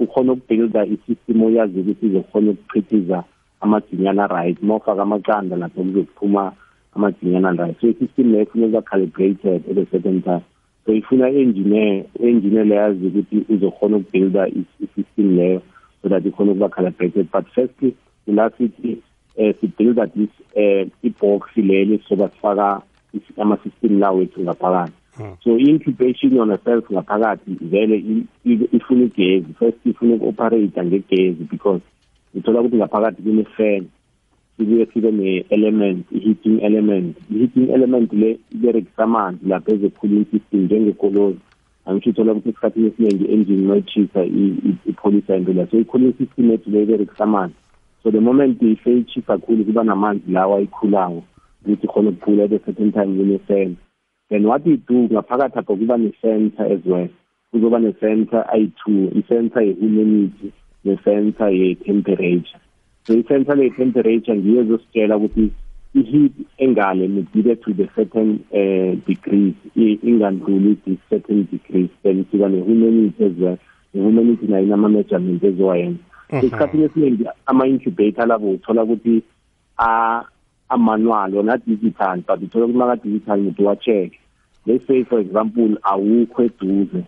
ukhona 0.00 0.30
ukubuilda 0.36 0.82
i-system 0.94 1.38
oyazi 1.48 1.78
ukuthi 1.80 2.06
izokhona 2.06 2.50
ukuchithiza 2.52 3.24
amajinyana 3.60 4.26
right 4.26 4.58
mawufaka 4.62 5.02
amaqanda 5.02 5.56
lapho 5.56 5.82
kuzokuphuma 5.82 6.52
amajinyana 6.96 7.52
right 7.60 7.80
so 7.80 7.88
i-system 7.88 8.30
leyo 8.32 8.42
ifuna 8.44 8.66
ukuba 8.66 8.82
calibrated 8.82 9.62
at 9.70 9.78
a 9.78 9.86
certain 9.92 10.22
time 10.22 10.44
so 10.86 10.92
ifuna 10.94 11.28
engineer 11.28 12.04
engineer 12.20 12.64
leyazi 12.66 13.06
ukuthi 13.06 13.44
uzokhona 13.54 13.96
ukubuilda 13.96 14.48
i-system 14.48 15.36
leyo 15.36 15.62
so 16.02 16.08
that 16.08 16.26
ikhona 16.26 16.52
ukuba 16.52 16.68
calibrated 16.68 17.26
but 17.32 17.46
firstly 17.54 17.94
ilasithi 18.26 18.98
eh, 19.36 19.46
um 19.54 19.54
sibuilda 19.60 20.06
this 20.14 20.30
um 20.56 20.90
ibox 21.02 21.42
leli 21.56 22.00
soba 22.08 22.28
sifaka 22.28 22.82
ama-system 23.36 23.98
la 23.98 24.10
wethu 24.10 24.40
ngaphakathi 24.44 24.92
hmm. 25.18 25.34
so 25.44 25.56
i-incubation 25.58 26.34
yona 26.36 26.58
self 26.64 26.84
ngaphakathi 26.92 27.56
vele 27.72 27.96
ifuna 28.76 29.04
igezi 29.04 29.52
first 29.58 29.86
ifuna 29.86 30.14
uku-operate 30.14 30.82
ngegezi 30.84 31.44
because 31.50 31.80
uthola 32.34 32.60
ukuthi 32.60 32.76
ngaphakathi 32.76 33.22
kunefene 33.22 33.86
sibuye 34.56 34.86
sibe 34.86 35.10
ne-element 35.12 36.04
i-heating 36.12 36.56
element 36.62 37.16
i-heating 37.34 37.66
element 37.70 38.12
le 38.12 38.30
iberekisa 38.54 39.02
amanzi 39.04 39.46
lapho 39.48 39.74
ezekhulula 39.74 40.20
i-system 40.20 40.60
njengekolozi 40.64 41.38
angisho 41.86 42.10
uthola 42.10 42.32
ukuthi 42.32 42.48
esikhathini 42.50 42.86
esiningi 42.88 43.24
i-engine 43.24 43.66
noyitshisa 43.66 44.24
ipholisa 44.90 45.36
into 45.36 45.52
la 45.52 45.66
so 45.66 45.78
ikhulula 45.78 46.10
i-system 46.12 46.50
ethu 46.50 46.70
le 46.70 46.82
iberekisa 46.82 47.24
amanzi 47.24 47.54
so 48.02 48.10
the 48.10 48.20
moment 48.20 48.60
seyitshisa 48.84 49.38
khulu 49.38 49.64
kuba 49.64 49.84
namanzi 49.84 50.30
lawa 50.32 50.56
ayikhulawo 50.58 51.22
ukuthi 51.66 51.86
khona 51.86 52.10
ukuphula 52.10 52.44
at 52.44 52.52
a 52.52 52.60
certain 52.64 52.92
time 52.92 53.16
kune-center 53.16 53.76
then 54.30 54.42
what 54.50 54.62
we 54.68 54.74
do 54.90 54.98
ngaphakathi 55.12 55.56
apho 55.60 55.72
kuba 55.78 55.96
ne-center 56.04 56.64
as 56.74 56.80
well 56.92 57.08
kuzoba 57.52 57.78
ne-center 57.84 58.40
ayi-two 58.54 58.98
i-center 59.18 59.62
ye-humidity 59.66 60.48
ne-center 60.86 61.48
ye-temperature 61.60 62.58
so 63.06 63.14
i-center 63.18 63.54
le-temperature 63.60 64.36
ngiyo 64.40 64.60
ezositshela 64.64 65.14
ukuthi 65.22 65.44
i-heat 65.98 66.32
engane 66.64 67.04
medibe 67.16 67.52
to 67.64 67.70
the 67.78 67.86
certain 67.96 68.28
uh, 68.60 68.90
degrees 69.06 69.54
ingandluli 70.10 70.72
certain 71.10 71.38
degrees 71.52 71.90
then 72.02 72.16
siba 72.30 72.46
ne-humidity 72.52 73.22
as 73.30 73.36
well 73.44 73.58
ne-humidity 73.94 74.46
nayo 74.52 74.64
inama-measurement 74.68 75.44
eziwayenza 75.50 75.98
mhm. 76.30 76.36
esikhathini 76.38 76.84
esiningi 76.88 77.24
ama-incubator 77.50 78.26
labo 78.26 78.50
uthola 78.56 78.82
ukuthi 78.86 79.16
amanual 80.68 81.34
yona 81.34 81.56
digital 81.62 82.22
but 82.26 82.42
uthola 82.42 82.64
ukuthi 82.66 82.78
maka 82.78 82.96
digital 83.02 83.38
umuntu 83.40 83.62
wa-check 83.66 84.10
let's 84.66 84.86
say 84.86 85.04
for 85.04 85.20
example 85.22 85.78
awukho 85.82 86.42
eduze 86.50 87.04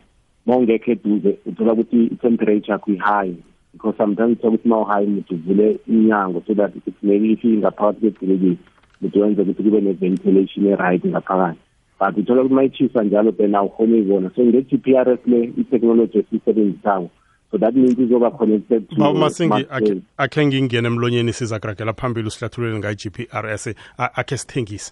mawungekho 0.47 0.91
eduze 0.95 1.31
uthola 1.47 1.73
ukuthi 1.75 2.05
i-temperature 2.15 2.71
yakho 2.73 2.89
i-high 2.95 3.35
because 3.75 3.97
sometimes 3.99 4.39
uthola 4.39 4.55
ukuthi 4.55 4.69
mawu-high 4.71 5.07
umuntu 5.07 5.35
uvule 5.35 5.67
iminyango 5.91 6.43
so 6.47 6.55
that 6.55 6.71
it's 6.79 7.03
maybe 7.03 7.33
if 7.35 7.43
ingaphakathi 7.45 8.11
kwebhilekile 8.15 8.59
umuntu 9.03 9.19
wenze 9.21 9.41
ukuthi 9.43 9.63
kube 9.67 9.81
ne-ventilation 9.81 10.63
e-right 10.71 11.03
ngaphakathi 11.07 11.59
but 12.01 12.15
uthola 12.19 12.41
ukuthi 12.43 12.55
mayitshisa 12.55 13.03
njalo 13.05 13.33
then 13.33 13.55
awukhona 13.55 13.93
uyibona 13.93 14.31
so 14.37 14.43
nge-g 14.45 14.79
p 14.79 14.95
r 14.97 15.11
s 15.11 15.21
le 15.27 15.41
itechnology 15.59 16.19
esiyisebenzisako 16.19 17.11
so 17.51 17.57
that 17.59 17.75
means 17.75 17.95
izoba 17.99 18.31
connected 18.39 18.89
to 18.91 18.97
masingi 18.97 19.61
akhe 19.77 19.93
akhe 20.19 20.45
ngingene 20.49 20.89
emlonyeni 20.89 21.33
sizakuragela 21.39 21.93
phambili 22.01 22.29
usihlathulele 22.31 22.79
nga-g 22.81 23.11
p 23.17 23.27
r 23.43 23.47
s 23.63 23.65
akhe 23.99 24.37
sithengise 24.41 24.89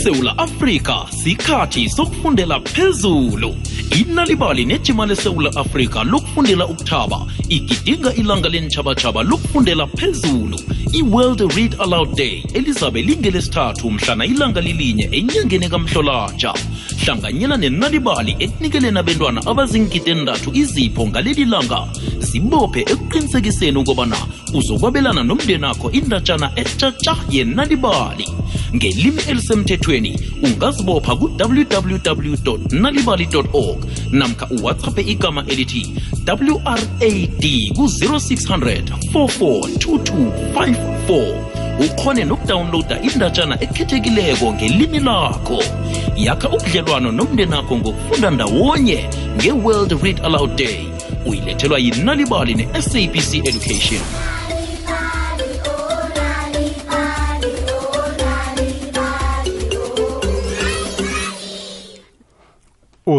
isewula 0.00 0.34
afrika 0.38 0.94
sikhathi 1.22 1.88
sokufundela 1.90 2.60
phezulu 2.60 3.54
inalibali 4.00 4.64
nejima 4.64 5.06
lesewula 5.06 5.50
afrika 5.56 6.04
lokufundela 6.04 6.66
ukuthaba 6.66 7.26
igidinga 7.48 8.12
ilanga 8.14 8.48
lenithabathaba 8.48 9.22
lokufundela 9.22 9.86
phezulu 9.86 10.56
i-world 11.00 11.40
read 11.56 11.72
aloud 11.80 12.14
day 12.16 12.44
elizabe 12.54 13.02
lingelesithathu 13.02 13.90
mhlana 13.90 14.26
ilanga 14.26 14.60
lilinye 14.60 15.08
enyangeni 15.12 15.68
kamhlolanja 15.68 16.54
hlanganyela 17.04 17.56
nenalibali 17.56 18.36
ekunikeleni 18.38 18.98
abentwana 18.98 19.40
abaziingide 19.46 20.10
endathu 20.12 20.48
izipho 20.60 21.06
ngaleli 21.08 21.44
langa 21.44 21.80
zibophe 22.18 22.80
ekuqinisekiseni 22.92 23.78
ukobana 23.78 24.16
uzokwabelana 24.54 25.22
nomndenakho 25.22 25.76
akho 25.78 25.90
indatshana 25.90 26.50
etshatsha 26.56 27.16
yenalibali 27.30 28.28
ngelimi 28.74 29.22
elisemthethweni 29.28 30.20
ungazibopha 30.42 31.16
ku-www 31.16 32.38
nalibali 32.70 33.28
org 33.52 33.84
namkha 34.12 34.46
uwhatsappe 34.50 35.00
igama 35.00 35.44
elithi 35.48 35.86
wrad 36.24 36.52
ku-0600 37.76 38.82
442254 39.14 41.40
ukhone 41.84 42.24
nokudawunloada 42.24 43.00
indatshana 43.02 43.54
ekhethekileko 43.64 44.52
ngelimi 44.52 45.00
lakho 45.00 45.58
yakha 46.16 46.48
ubudlelwano 46.48 47.12
nomndenakho 47.12 47.76
ngokufunda 47.76 48.30
ndawonye 48.30 49.08
nge-world 49.36 50.02
read 50.02 50.20
aloud 50.24 50.54
day 50.56 50.76
uyilethelwa 51.26 51.78
yinalibali 51.78 52.54
ne-sabc 52.54 53.34
education 53.34 54.02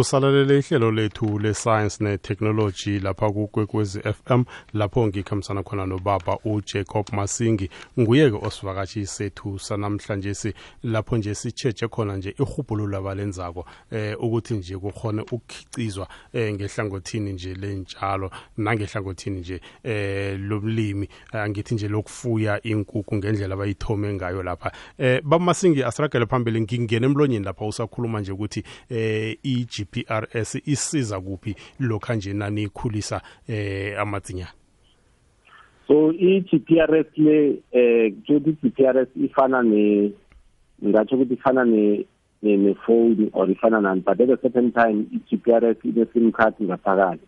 usalalela 0.01 0.53
ihlelo 0.53 0.91
lethu 0.91 1.39
le-science 1.39 2.03
ne-technology 2.03 2.99
lapha 2.99 3.29
kukwekwezi 3.31 3.99
fm 3.99 4.43
lapho 4.73 5.07
ngikhambisana 5.07 5.63
khona 5.63 5.85
nobaba 5.85 6.37
ujacob 6.45 7.05
masingi 7.11 7.69
nguye-ke 7.99 8.37
osivakatshi 8.47 9.05
sethu 9.05 9.59
sanamhlanje 9.59 10.33
si 10.33 10.53
lapho 10.83 11.17
nje 11.17 11.35
sitshetshe 11.35 11.87
khona 11.87 12.17
nje 12.17 12.35
ihubhululo 12.39 12.97
abalenzako 12.97 13.65
eh 13.91 14.23
ukuthi 14.23 14.53
nje 14.53 14.77
kukhone 14.77 15.21
ukukhicizwa 15.21 16.07
eh 16.33 16.53
ngehlangothini 16.53 17.33
nje 17.33 17.53
lenjalo 17.55 18.31
nangehlangothini 18.57 19.39
nje 19.39 19.61
eh 19.83 20.39
lomlimi 20.39 21.09
angithi 21.31 21.73
nje 21.75 21.87
lokufuya 21.87 22.61
inkukhu 22.63 23.15
ngendlela 23.15 23.53
abayithome 23.55 24.13
ngayo 24.13 24.43
lapha 24.43 24.71
eh 24.97 25.21
baba 25.23 25.45
masingi 25.45 25.83
asiragele 25.83 26.25
phambili 26.25 26.61
ngingena 26.61 27.05
emlonyeni 27.05 27.45
lapha 27.45 27.65
usakhuluma 27.65 28.19
nje 28.19 28.31
ukuthi 28.31 28.63
eh 28.89 29.37
i 29.43 29.67
GPRS 29.91 30.55
isiza 30.67 31.19
kuphi 31.21 31.55
lokho 31.79 32.13
nje 32.13 32.33
nanikhulisa 32.33 33.21
eh 33.47 33.95
amadzinyana 33.99 34.51
so 35.87 36.11
i-GPRS 36.13 37.17
le 37.17 37.59
eh 37.71 38.13
kuthi 38.27 38.49
i-GPRS 38.51 39.09
ifana 39.25 39.61
ne 39.63 40.11
ngathi 40.87 41.15
ukuthi 41.15 41.33
ifana 41.33 41.63
ne 41.65 42.05
ne 42.41 42.73
phone 42.73 43.29
or 43.33 43.47
ifana 43.49 43.81
nani 43.81 44.01
but 44.01 44.19
at 44.21 44.29
a 44.29 44.37
certain 44.37 44.71
time 44.71 45.07
i-GPRS 45.13 45.77
ine 45.83 46.05
SIM 46.13 46.31
card 46.31 46.55
ngaphakathi 46.61 47.27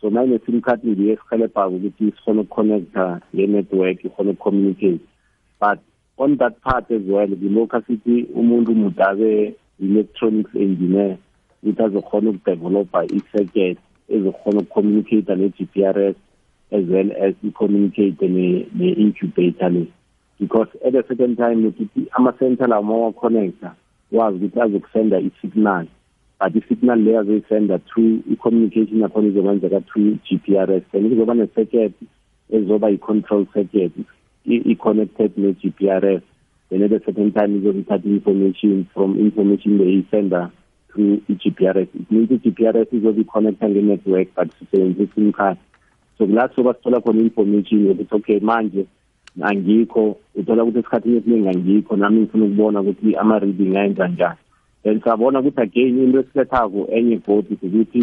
so 0.00 0.10
mayine 0.10 0.38
SIM 0.46 0.60
card 0.60 0.80
ngiye 0.86 1.12
esihelebhaka 1.12 1.68
ukuthi 1.68 2.04
sikhona 2.16 2.40
ukukhonektha 2.40 3.20
nge-network 3.34 4.04
ikhona 4.04 4.30
ukucommunicate 4.30 5.00
but 5.60 5.78
on 6.18 6.36
that 6.38 6.60
part 6.62 6.90
as 6.90 7.02
well 7.08 7.28
ngilokhu 7.28 7.76
asithi 7.76 8.22
umuntu 8.34 8.74
mudabe 8.74 9.54
electronics 9.82 10.54
engineer 10.54 11.18
ukuthi 11.62 11.82
azokhona 11.82 12.30
ukudevelopa 12.30 12.98
i-circuit 13.16 13.78
ezokhona 14.14 14.58
ukucommunicate 14.62 15.32
ne-g 15.40 15.58
p 15.72 15.84
r 15.84 15.98
s 15.98 16.16
as 16.76 16.84
well 16.92 17.10
as 17.26 17.34
i-communicate 17.46 18.22
ne-incubator 18.78 19.70
le 19.74 19.84
because 20.40 20.70
at 20.86 20.94
a 20.94 21.02
certain 21.02 21.34
time 21.36 21.66
ukuthi 21.68 22.06
ama-center 22.16 22.68
lawo 22.68 22.82
mawaconnecta 22.82 23.74
wazi 24.12 24.36
ukuthi 24.38 24.60
azokusenda 24.60 25.20
i-signal 25.20 25.86
but 26.40 26.54
i-signal 26.54 26.98
leyo 27.04 27.20
azoyisenda 27.20 27.78
through 27.88 28.20
i-communication 28.32 29.00
yakhona 29.00 29.28
izokwenzeka 29.28 29.80
through 29.80 30.14
g 30.24 30.38
p 30.44 30.56
r 30.56 30.70
s 30.76 30.82
then 30.92 31.08
kuzoba 31.08 31.34
ne-circuit 31.34 31.92
ezoba 32.50 32.90
i-control 32.90 33.44
circuit 33.54 33.92
i-connected 34.46 35.30
ne-g 35.36 35.70
p 35.78 35.90
r 35.90 36.04
s 36.18 36.22
then 36.68 36.82
at 36.82 36.92
a 36.92 37.00
certain 37.00 37.32
time 37.32 37.58
izokuthatha 37.58 38.08
i-information 38.08 38.84
from 38.94 39.18
information 39.20 39.78
le 39.78 39.92
isenda 39.92 40.50
through 40.98 41.22
i-GPRS. 41.30 41.88
It 42.00 42.10
means 42.14 42.28
i-GPRS 42.32 42.88
izobe 42.96 43.22
nge-network 43.24 44.28
but 44.34 44.48
sisebenzisa 44.58 45.14
sim 45.14 45.32
card. 45.32 45.58
So 46.18 46.26
kulapho 46.26 46.62
basithola 46.66 47.00
khona 47.04 47.20
i-information 47.22 47.78
yokuthi 47.86 48.02
e 48.12 48.16
okay 48.16 48.38
manje 48.48 48.82
angikho 49.48 50.04
uthola 50.38 50.62
ukuthi 50.64 50.78
esikhathini 50.80 51.16
esiningi 51.16 51.48
angikho 51.52 51.96
nami 51.96 52.20
ngifuna 52.20 52.44
ukubona 52.44 52.80
ukuthi 52.80 53.10
ama-reading 53.22 53.76
ayenza 53.80 54.08
njani 54.08 54.38
then 54.82 55.00
sabona 55.04 55.40
ukuthi 55.40 55.60
again 55.62 55.94
into 56.04 56.18
esilethako 56.22 56.80
enye 56.96 57.16
godi 57.26 57.54
ukuthi 57.54 58.02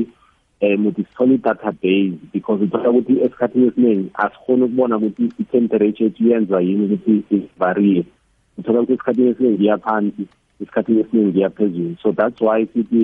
um 0.62 0.86
eh, 0.86 0.86
uthi 0.88 1.04
sithole 1.04 1.36
i-database 1.36 2.08
because 2.34 2.64
uthola 2.66 2.90
ukuthi 2.90 3.16
esikhathini 3.26 3.68
esiningi 3.68 4.10
asikhoni 4.14 4.64
ukubona 4.64 4.98
ukuthi 4.98 5.24
i-temperature 5.42 6.06
ethu 6.08 6.24
yenza 6.30 6.62
yini 6.62 6.86
ukuthi 6.94 7.24
ivariye 7.38 8.04
uthola 8.58 8.78
ukuthi 8.80 8.94
esikhathini 8.94 9.30
esiningi 9.30 9.64
iyaphansi 9.64 10.24
isikhathini 10.62 11.00
esiningi 11.02 11.40
yaphezulu 11.40 11.96
so 12.04 12.12
that's 12.12 12.42
why 12.48 12.58
sithi 12.74 13.02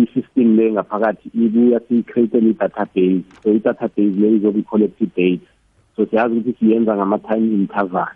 i-system 0.00 0.48
le 0.58 0.66
ngaphakathi 0.76 1.26
ibuya 1.44 1.78
siyi-createle 1.86 2.50
i-database 2.52 3.14
so 3.42 3.46
i-database 3.54 4.18
le 4.20 4.28
izobe 4.36 4.58
i-collective 4.62 5.10
data 5.18 5.46
so 5.96 6.06
siyazi 6.10 6.34
ukuthi 6.36 6.52
siyenza 6.58 6.96
ngama-time 6.96 7.54
interval 7.62 8.06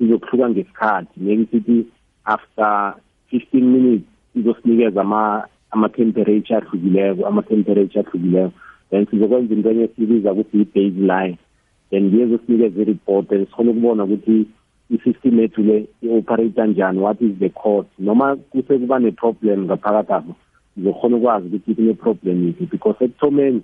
izokuhluka 0.00 0.50
ngesikhathi 0.50 1.16
maybe 1.26 1.44
sithi 1.52 1.78
after 2.24 2.94
fifteen 3.30 3.64
minutes 3.74 4.06
izosinikeza 4.36 5.00
ama-temperature 5.74 6.56
ahlukileko 6.56 7.20
ama-temperature 7.30 8.02
ahlukileko 8.08 8.52
then 8.90 9.06
sizokwenza 9.10 9.54
into 9.54 9.70
enye 9.70 9.88
sibiza 9.96 10.32
ukuthi 10.32 10.58
i-baseline 10.60 11.34
then 11.90 12.02
ngiye 12.04 12.26
zosinikeza 12.26 12.76
i-report 12.82 13.28
then 13.28 13.46
sikhona 13.46 13.70
ukubona 13.70 14.04
ukuthi 14.04 14.38
i-system 14.90 15.40
yethu 15.40 15.62
le 15.62 15.84
i-operate 16.02 16.66
njani 16.66 16.98
what 17.00 17.20
is 17.22 17.32
the 17.38 17.48
cause 17.48 17.88
noma 17.98 18.36
kuse 18.36 18.78
kuba 18.78 18.98
ne-problem 18.98 19.64
ngaphakathi 19.66 20.12
apho 20.12 20.34
uzokhona 20.76 21.16
ukwazi 21.16 21.46
ukuthi 21.46 21.74
kune-problem 21.74 22.46
yithi 22.46 22.66
because 22.70 23.04
ekuthomeni 23.04 23.60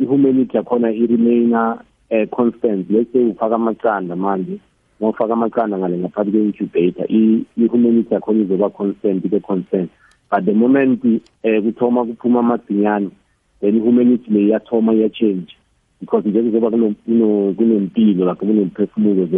i-humanity 0.00 0.56
yakhona 0.56 0.90
i-remaina 0.92 1.82
um 2.10 2.26
constant 2.26 2.90
let's 2.90 3.12
say 3.12 3.24
ufaka 3.24 3.54
amacanda 3.54 4.16
manje 4.16 4.58
nofaka 5.00 5.32
amacanda 5.32 5.78
ngale 5.78 5.98
ngaphansi 5.98 6.30
kwe-incubator 6.30 7.06
i-humanity 7.58 8.14
yakhona 8.14 8.42
izoba 8.42 8.70
constant 8.70 9.24
ibe 9.24 9.40
constant 9.40 9.90
but 10.30 10.44
the 10.44 10.52
moment 10.54 11.02
um 11.04 11.62
kuthoma 11.62 12.04
kuphuma 12.04 12.40
amadzinyane 12.40 13.10
then 13.60 13.76
i-humanity 13.76 14.30
le 14.30 14.40
iyathoma 14.46 14.94
iyachange 14.94 15.50
because 16.02 16.22
njengoba 16.28 16.70
kunempilo 17.56 18.24
lapho 18.26 18.46
kunemphefumulo 18.46 19.28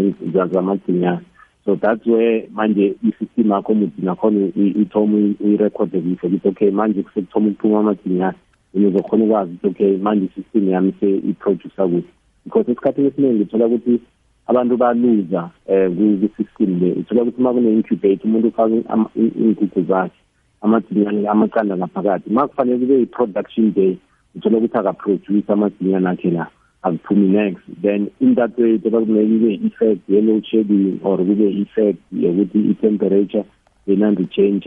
zamaginyana 0.52 1.20
so 1.64 1.74
that's 1.76 2.06
where 2.06 2.46
manje 2.56 2.94
i-system 3.04 3.50
yakho 3.52 3.72
umuthi 3.72 4.02
nakhona 4.02 4.48
ithoma 4.56 5.16
uyirekhode 5.44 6.00
kuhle 6.00 6.14
ukuthi 6.16 6.48
okay 6.48 6.70
manje 6.70 7.02
kusekuthoma 7.02 7.48
ukuphuma 7.50 7.80
amaginyana 7.80 8.34
and 8.74 8.86
uzokhona 8.86 9.24
ukwazi 9.24 9.52
ukuthi 9.52 9.68
okay 9.68 9.96
manje 9.98 10.24
i-system 10.24 10.68
yami 10.68 10.92
se-iproduce 11.00 11.68
kuhle 11.76 12.02
because 12.44 12.70
esikhathini 12.70 13.08
esiningi 13.08 13.42
uthola 13.42 13.66
ukuthi 13.66 14.00
abantu 14.48 14.76
baluza 14.78 15.50
um 15.68 15.74
eh, 15.74 15.90
kwi-system 16.18 16.80
le 16.80 16.92
uthola 16.92 17.22
ukuthi 17.22 17.38
uma 17.40 17.52
kune-incubate 17.52 18.24
umuntu 18.24 18.48
ufake 18.48 18.82
iy'nkukhu 19.20 19.84
zakhe 19.88 20.16
amaginyane 20.62 21.28
amacanda 21.28 21.76
ngaphakathi 21.76 22.30
uma 22.30 22.48
kufanele 22.48 22.78
kube 22.80 22.94
yi-production 23.00 23.72
day 23.74 23.96
uthola 24.36 24.56
ukuthi 24.58 24.76
akaproduce 24.76 25.52
amasinyana 25.52 26.10
akhe 26.10 26.30
la 26.30 26.50
akuphumi 26.82 27.28
next 27.30 27.62
then 27.82 28.10
in 28.20 28.34
that 28.34 28.56
way 28.58 28.78
kumele 28.78 29.24
kube 29.28 29.66
effect 29.66 30.02
ye-low 30.08 30.40
shedding 30.50 30.98
or 31.04 31.18
kube 31.18 31.42
effect 31.62 31.98
yokuthi 32.12 32.58
i-temperature 32.70 33.44
yenandi-change 33.88 34.66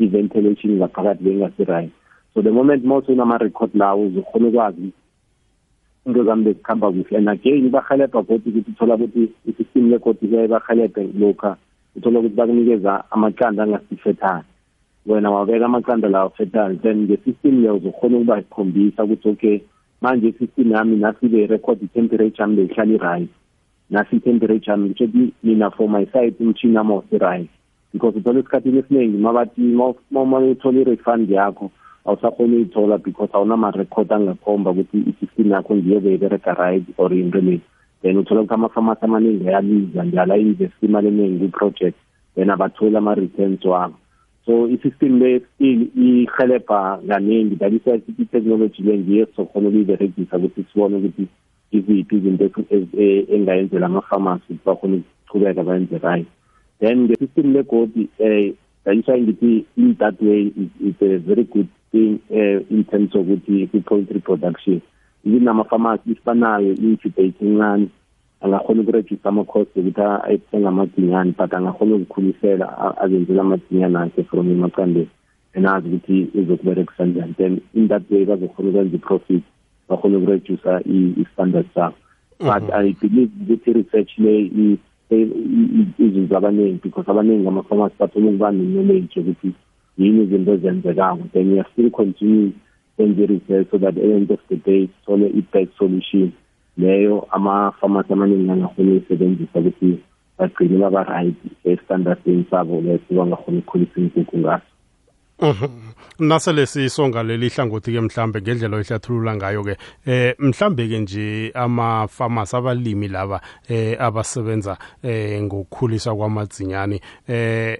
i-ventilation 0.00 0.76
ngaphakathi 0.78 1.22
bengasi-right 1.24 1.90
so 2.34 2.42
the 2.42 2.50
moment 2.50 2.84
ma 2.84 2.96
usenama 3.00 3.38
record 3.44 3.70
lawo 3.74 4.02
uzokhona 4.08 4.48
ukwazi 4.48 4.92
into 6.06 6.24
zami 6.26 6.44
bezikhamba 6.44 6.86
kuhle 6.92 7.16
and 7.18 7.28
again 7.28 7.66
ibahelebha 7.66 8.22
godi 8.26 8.50
ukuthi 8.50 8.70
uthola 8.70 8.94
ukuthi 8.94 9.22
i-system 9.46 9.90
legodi 9.90 10.18
kuyaye 10.28 10.48
bahelebhe 10.48 11.02
lokha 11.18 11.56
uthola 11.96 12.18
ukuthi 12.18 12.34
bakunikeza 12.36 13.04
amaqanda 13.10 13.62
angasifethana 13.62 14.44
wena 15.06 15.30
wabeka 15.30 15.64
amaqanda 15.66 16.08
lawo 16.08 16.28
fetani 16.30 16.78
then 16.82 17.02
nge-system 17.08 17.60
leyo 17.60 17.76
uzokhona 17.76 18.16
ukuba 18.16 18.38
ikhombisa 18.40 19.04
ukuthi 19.04 19.28
okay 19.28 19.58
manje 20.00 20.28
i-system 20.28 20.70
yami 20.72 20.96
nasi-ke 20.96 21.46
record 21.46 21.82
i-temperature 21.82 22.38
yami 22.42 22.56
beyihlala 22.56 22.92
i-right 22.96 23.28
nasi 23.90 24.16
i-temperature 24.16 24.66
yami 24.70 24.84
ngitsho 24.86 25.04
ukuthi 25.04 25.32
mina 25.42 25.70
for 25.70 25.88
my 25.88 26.06
side 26.12 26.34
umtshini 26.40 26.76
wami 26.78 26.92
awuse-right 26.94 27.48
because 27.92 28.14
uthola 28.18 28.38
esikhathini 28.40 28.78
esiningi 28.78 29.16
mabathi 29.16 29.76
uthola 30.52 30.80
i-refund 30.80 31.28
yakho 31.30 31.70
awusakhoni 32.06 32.56
uyithola 32.56 32.98
because 32.98 33.30
awunama-record 33.34 34.08
angakhomba 34.12 34.70
ukuthi 34.70 34.98
i-system 35.10 35.50
yakho 35.52 35.74
ndiyo 35.74 36.00
beyiberega 36.00 36.54
right 36.54 36.84
or 36.98 37.12
into 37.14 37.40
leyi 37.40 37.60
then 38.02 38.18
uthola 38.18 38.40
ukuthi 38.40 38.54
ama-farmers 38.54 39.02
amaningi 39.02 39.48
ayaliza 39.48 40.04
njalo 40.04 40.34
ayinvesti 40.34 40.86
imali 40.86 41.08
eningi 41.08 41.38
kwi-project 41.38 41.96
then 42.34 42.50
abatholi 42.50 42.96
ama-returns 42.96 43.64
wabo 43.64 43.94
so 44.46 44.66
i-system 44.68 45.18
le 45.18 45.42
ihelebha 45.58 47.00
kaningi 47.08 47.56
that 47.56 47.72
is 47.72 47.86
le 47.86 48.98
ngiyo 48.98 49.26
sizokhona 49.26 49.68
ukuyiberegisa 49.68 50.36
ukuthi 50.36 50.64
sibone 50.72 50.96
ukuthi 50.98 51.24
iziphi 51.76 52.14
izinto 52.18 52.44
engayenzela 53.34 53.86
ama-pharmacy 53.88 54.50
ukuthi 54.52 54.60
bakhona 54.66 54.96
ukuchubeka 55.02 55.62
bayenze 55.66 55.98
right 56.04 56.26
then 56.80 56.98
nge-system 57.06 57.52
legodi 57.52 58.08
eh, 58.18 58.50
um 58.52 58.54
that 58.84 58.94
is 58.96 59.22
ngithi 59.22 59.54
in 59.76 59.94
that 60.00 60.16
way 60.20 60.40
it's 60.86 61.02
a 61.02 61.12
very 61.28 61.44
good 61.54 61.68
thing 61.92 62.18
eh, 62.30 62.58
in 62.70 62.84
terms 62.84 63.14
of 63.14 63.24
ukuthi 63.28 63.66
kwi-poultry 63.70 64.20
production 64.20 64.80
even 65.24 65.46
ama-pharmacy 65.48 66.10
i-incubator 66.18 67.24
incane 67.46 67.88
angakhona 68.42 68.82
ukuregisa 68.82 69.28
amakhosi 69.28 69.70
okuthi 69.78 70.00
ayithenga 70.00 70.68
amadzinyani 70.68 71.32
but 71.38 71.50
angakhona 71.54 71.94
ukukhulisela 72.02 72.66
azenzela 73.00 73.40
amadzinyani 73.42 73.96
akhe 73.98 74.22
from 74.30 74.50
emacandeni 74.50 75.08
and 75.54 75.66
azi 75.66 75.88
ukuthi 75.88 76.28
uzokuberekisa 76.34 77.36
then 77.36 77.60
in 77.74 77.88
that 77.88 78.02
way 78.10 78.24
bazokhona 78.24 78.68
ukwenza 78.68 78.96
i-profit 78.96 79.42
bakhona 79.88 80.18
ukureduca 80.18 80.82
i-standard 80.84 81.66
sabo 81.74 81.94
mhm. 82.40 82.52
but 82.52 82.64
i 82.74 82.94
believe 83.00 83.30
ukuthi 83.44 83.70
i-research 83.70 84.12
le 84.18 84.50
e, 85.10 85.26
izuze 85.98 86.34
abaningi 86.36 86.80
because 86.82 87.06
abaningi 87.08 87.46
ama-farmers 87.46 87.92
bathoma 87.98 88.28
ukuba 88.30 88.50
ne-knowledge 88.50 89.20
yokuthi 89.20 89.52
yini 89.98 90.22
izinto 90.24 90.52
ezenzekako 90.54 91.20
then 91.32 91.50
you 91.52 91.60
are 91.60 91.68
still 91.72 91.90
continue 91.90 92.50
enze 92.98 93.22
i-research 93.24 93.70
so 93.70 93.78
that 93.78 93.94
the 93.94 94.02
end 94.02 94.30
of 94.32 94.40
the 94.48 94.56
day 94.56 94.88
sithole 94.88 95.28
i-back 95.30 95.68
solution 95.78 96.32
leyo 96.76 97.26
ama-pharmacy 97.30 98.12
amaningi 98.12 98.50
angakhona 98.50 98.90
uyisebenzisa 98.90 99.58
ukuthi 99.60 100.00
bagcine 100.38 100.78
baba-right 100.78 101.36
esitandardini 101.64 102.46
sabo 102.50 102.80
leso 102.80 103.04
bangakhona 103.14 103.58
ukukhulisa 103.58 104.00
inkukhu 104.00 104.36
ngaso 104.38 104.62
mhm. 105.40 105.68
nasele 106.18 106.66
sisonga 106.66 107.22
leli 107.22 107.48
hlangothi-ke 107.48 108.00
mhlambe 108.00 108.40
ngendlela 108.40 108.76
oyihlathulula 108.76 109.32
ngayo-ke 109.36 109.74
eh 110.06 110.34
mhlambe-ke 110.38 110.98
nje 110.98 111.52
ama-farmers 111.54 112.54
abalimi 112.54 113.08
laba 113.08 113.40
eh 113.68 113.96
abasebenza 114.00 114.76
eh 115.02 115.42
ngokukhuliswa 115.42 116.16
kwamadzinyani 116.16 116.96
eh 117.28 117.78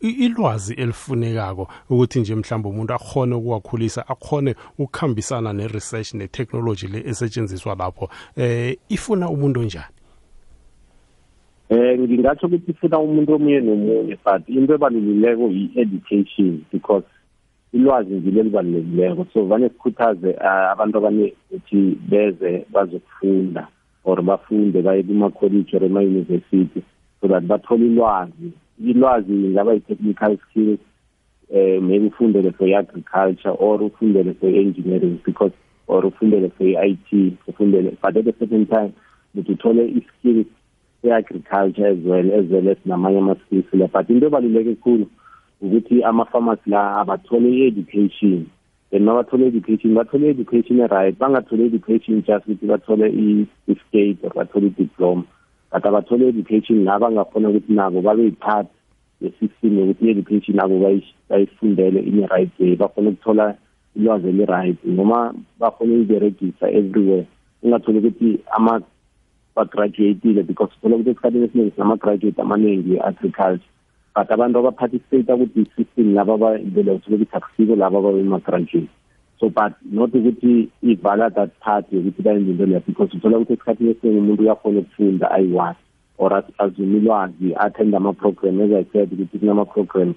ilwazi 0.00 0.74
elifunekako 0.74 1.68
ukuthi 1.90 2.20
nje 2.20 2.34
mhlawumbe 2.34 2.68
umuntu 2.68 2.92
akhone 2.94 3.34
ukuwakhulisa 3.34 4.08
akhone 4.08 4.54
ukukhambisana 4.78 5.52
ne-research 5.52 6.14
ne-technology 6.14 6.86
le 6.86 7.02
esetshenziswa 7.06 7.74
lapho 7.74 8.08
eh 8.36 8.76
ifuna 8.88 9.28
umuntu 9.30 9.60
onjani 9.60 9.94
eh 11.68 11.98
ngingatsho 11.98 12.46
ukuthi 12.46 12.70
ifuna 12.70 12.98
umuntu 12.98 13.34
omunye 13.34 13.60
nomunye 13.60 14.18
but 14.24 14.42
into 14.48 14.74
ebalulileko 14.74 15.46
yi-education 15.50 16.62
because 16.72 17.06
ilwazi 17.72 18.14
ngilo 18.14 18.40
elibalulekileko 18.40 19.26
so 19.32 19.44
vane 19.44 19.68
sikhuthaze 19.68 20.34
ah, 20.40 20.70
abantu 20.72 20.98
abaningi 20.98 21.34
ukuthi 21.56 21.98
beze 22.08 22.64
bazokufunda 22.72 23.66
or 24.04 24.22
bafunde 24.22 24.82
baye 24.82 25.02
kuma-college 25.02 25.76
or 25.76 25.84
ema-university 25.84 26.82
so 27.20 27.28
that 27.28 27.44
bathole 27.44 27.86
ilwazi 27.86 28.52
ilwazi 28.84 29.32
ingaba 29.32 29.72
yi-technical 29.72 30.38
skills 30.38 30.80
eh 31.50 31.80
maybe 31.82 32.06
ufundele 32.06 32.50
for 32.52 32.74
agriculture 32.74 33.50
or 33.58 33.82
ufundele 33.82 34.34
for 34.34 34.48
engineering 34.48 35.18
because 35.24 35.52
or 35.86 36.02
ufundele 36.06 36.50
for 36.58 36.66
IT 36.84 37.32
ufundele 37.48 37.96
but 38.02 38.16
at 38.16 38.24
the 38.38 38.46
same 38.46 38.66
time 38.66 38.92
uthi 39.38 39.52
uthole 39.52 39.84
i-skills 39.88 40.46
e-agriculture 41.02 41.86
as 41.86 41.98
well 42.04 42.26
as 42.40 42.46
well 42.50 42.68
as 42.68 42.76
namanye 42.84 43.18
ama-skills 43.18 43.64
la 43.72 43.86
but 43.86 44.10
into 44.10 44.26
ebaluleke 44.26 44.74
khulu 44.74 45.06
ukuthi 45.60 46.02
ama-farmers 46.02 46.60
la 46.66 46.96
abathole 47.00 47.48
i-education 47.54 48.46
then 48.90 49.02
mabathole 49.02 49.44
i-education 49.44 49.94
bathole 49.94 50.26
i-education 50.26 50.80
e-right 50.80 51.18
bangathole 51.18 51.62
i-education 51.64 52.22
just 52.28 52.46
ukuthi 52.48 52.66
bathole 52.72 53.06
i-state 53.08 54.18
or 54.24 54.30
bathole 54.34 54.66
i-diploma 54.70 55.24
kodwa 55.70 55.90
bathole 55.92 56.28
education 56.28 56.78
nabo 56.84 57.06
angafuna 57.06 57.48
ukuthi 57.48 57.72
nabo 57.72 57.98
babe 58.06 58.22
yiphathi 58.26 58.68
ye-system 59.20 59.72
yokuthi 59.78 60.04
i-education 60.06 60.54
nabo 60.60 60.74
bayifundele 61.28 61.98
ine-right 62.08 62.52
way 62.60 62.74
bafuna 62.80 63.08
ukuthola 63.10 63.46
ilwazi 63.98 64.26
eli-right 64.30 64.78
noma 64.96 65.20
bafuna 65.60 65.90
ukuyiberegisa 65.92 66.64
everywhere 66.78 67.26
ungatholi 67.62 67.98
ukuthi 67.98 68.28
bagraduatile 69.56 70.40
because 70.48 70.70
sibona 70.74 70.94
ukuthi 70.94 71.10
esikhathini 71.10 71.44
esiningi 71.46 71.70
sinama-graduate 71.74 72.38
amaningi 72.44 72.90
e-agriculture 72.96 73.66
but 74.14 74.28
abantu 74.34 74.56
abaparticipate 74.62 75.28
ukuthi 75.34 75.60
i-system 75.64 76.06
laba 76.16 76.34
bayibelekisele 76.42 77.14
ukuthi 77.16 77.34
akusiko 77.38 77.72
laba 77.82 77.98
babe 78.04 78.22
ma-graduate 78.32 78.92
so 79.40 79.48
but 79.48 79.72
not 79.84 80.10
ukuthi 80.10 80.68
ivala 80.82 81.26
that 81.34 81.50
part 81.64 81.84
yokuthi 81.92 82.22
bayenze 82.26 82.64
leya 82.66 82.82
because 82.88 83.10
uthola 83.16 83.36
ukuthi 83.42 83.52
esikhathini 83.56 83.90
esiningi 83.92 84.18
umuntu 84.22 84.42
uyakhona 84.44 84.78
ukufunda 84.84 85.26
ayiwazi 85.30 85.78
or 86.18 86.30
azume 86.58 87.10
athende 87.64 87.96
ama-program 87.98 88.56
as 88.64 88.72
i 88.72 88.82
said 88.92 89.08
ukuthi 89.14 89.36
kunama-program 89.40 90.10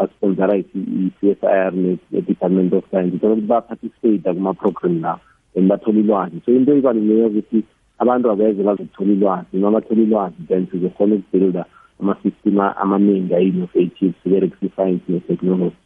asponsora 0.00 0.54
i-c 0.56 1.30
s 1.30 1.38
i 1.42 1.58
r 1.68 1.72
ne-department 1.82 2.70
of 2.78 2.82
science 2.90 3.14
uthola 3.16 3.32
ukuthi 3.34 3.46
baparticipate 3.52 4.26
kuma-program 4.36 4.96
lawo 5.04 5.20
then 5.54 5.64
bathole 5.70 6.00
ilwazi 6.04 6.40
so 6.46 6.50
into 6.52 6.74
ibaluleyo 6.80 7.26
ukuthi 7.30 7.62
abantu 8.02 8.30
abeze 8.34 8.60
bazothola 8.62 9.12
ilwazi 9.12 9.46
noma 9.62 9.78
bathole 9.80 10.02
ilwazi 10.02 10.40
then 10.48 10.66
sizokhona 10.70 11.14
ukubuilda 11.14 11.64
ama-system 12.00 12.60
amaningi 12.60 13.34
a-innovative 13.34 14.14
science 14.76 15.02
ne-technology 15.08 15.76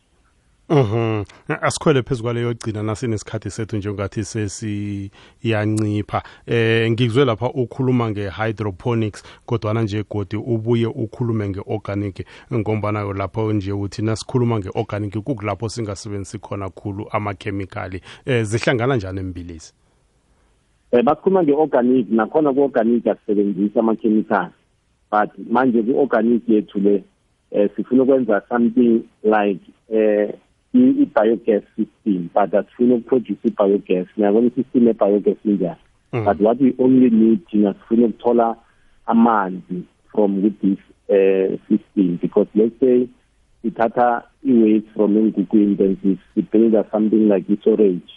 Mhm. 0.68 1.24
Asikhwele 1.61 2.03
phezukwa 2.03 2.33
leyo 2.33 2.55
gcina 2.55 2.83
nasinesikhathi 2.83 3.50
sethu 3.50 3.77
njengathi 3.77 4.24
sesiyancipha. 4.24 6.22
Eh 6.46 6.90
ngikuzwe 6.90 7.24
lapha 7.24 7.50
ukhuluma 7.53 8.11
ngehydroponics 8.11 9.22
kodwa 9.46 9.74
na 9.74 9.83
nje 9.83 10.05
godi 10.11 10.37
ubuye 10.37 10.87
ukhulume 10.87 11.48
ngeorganic 11.48 12.27
ngombana 12.55 13.03
lapho 13.12 13.53
nje 13.53 13.72
uthi 13.72 14.03
nasikhuluma 14.03 14.59
ngeorganic 14.59 15.16
kukulapho 15.18 15.68
singasebenzisi 15.68 16.38
khona 16.38 16.70
khulu 16.70 17.07
amakhemikhali. 17.11 18.00
Eh 18.24 18.42
zihlangana 18.44 18.96
njani 18.96 19.20
embilisi? 19.20 19.74
Eh 20.92 21.03
basikhuluma 21.03 21.42
ngeorganic 21.42 22.11
nakhona 22.11 22.53
kuorganic 22.53 23.07
asebenzisa 23.07 23.81
amakhemikhali. 23.81 24.50
But 25.12 25.31
manje 25.53 25.83
kuorganic 25.83 26.48
yethu 26.48 26.81
le 26.81 27.05
eh 27.50 27.68
sifuna 27.77 28.03
ukwenza 28.03 28.42
something 28.48 29.03
like 29.24 29.61
eh 29.92 30.31
i-biogas 30.75 31.63
system 31.79 32.29
but 32.35 32.51
asifuni 32.55 32.95
ukuproduce 32.99 33.47
i-biogas 33.49 34.07
nabona 34.19 34.47
i-system 34.51 34.83
ye-biogas 34.89 35.39
injani 35.51 35.81
mm. 36.13 36.25
but 36.27 36.39
what 36.43 36.59
we 36.61 36.75
only 36.85 37.11
need 37.11 37.41
thina 37.51 37.71
sifuna 37.79 38.07
ukuthola 38.11 38.49
amanzi 39.07 39.85
from 40.13 40.31
this 40.63 40.79
uh, 41.17 41.55
system 41.71 42.19
because 42.23 42.49
let's 42.59 42.79
say 42.81 43.07
sithatha 43.63 44.09
i-waste 44.45 44.89
from 44.97 45.11
engukwini 45.17 45.77
then 45.79 45.93
sibringa 46.35 46.83
something 46.91 47.25
like 47.33 47.47
i-storage 47.55 48.11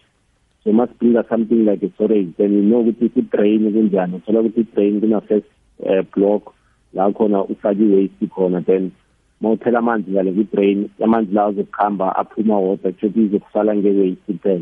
so 0.64 0.74
masibringa 0.80 1.24
something 1.30 1.62
like 1.70 1.84
i-storage 1.86 2.32
then 2.38 2.52
you 2.58 2.64
know 2.70 2.82
ukuthi 2.82 3.10
si-drain 3.14 3.70
kunjani 3.76 4.16
uthola 4.16 4.40
ukuthi 4.42 4.62
i-drain 4.62 5.00
kuna-first 5.02 5.48
uh, 5.86 6.02
block 6.16 6.54
la 6.94 7.06
khona 7.12 7.44
ufake 7.44 7.84
i-waste 7.84 8.26
khona 8.36 8.62
then 8.66 8.92
mawuthela 9.42 9.80
amanzi 9.80 10.12
ngale 10.12 10.32
kwidrain 10.32 10.80
amanzi 11.04 11.32
lawa 11.34 11.50
azokuhamba 11.50 12.06
aphuma 12.16 12.60
water 12.60 12.92
kushothi 12.94 13.22
izokusala 13.26 13.72
nge-waste 13.78 14.54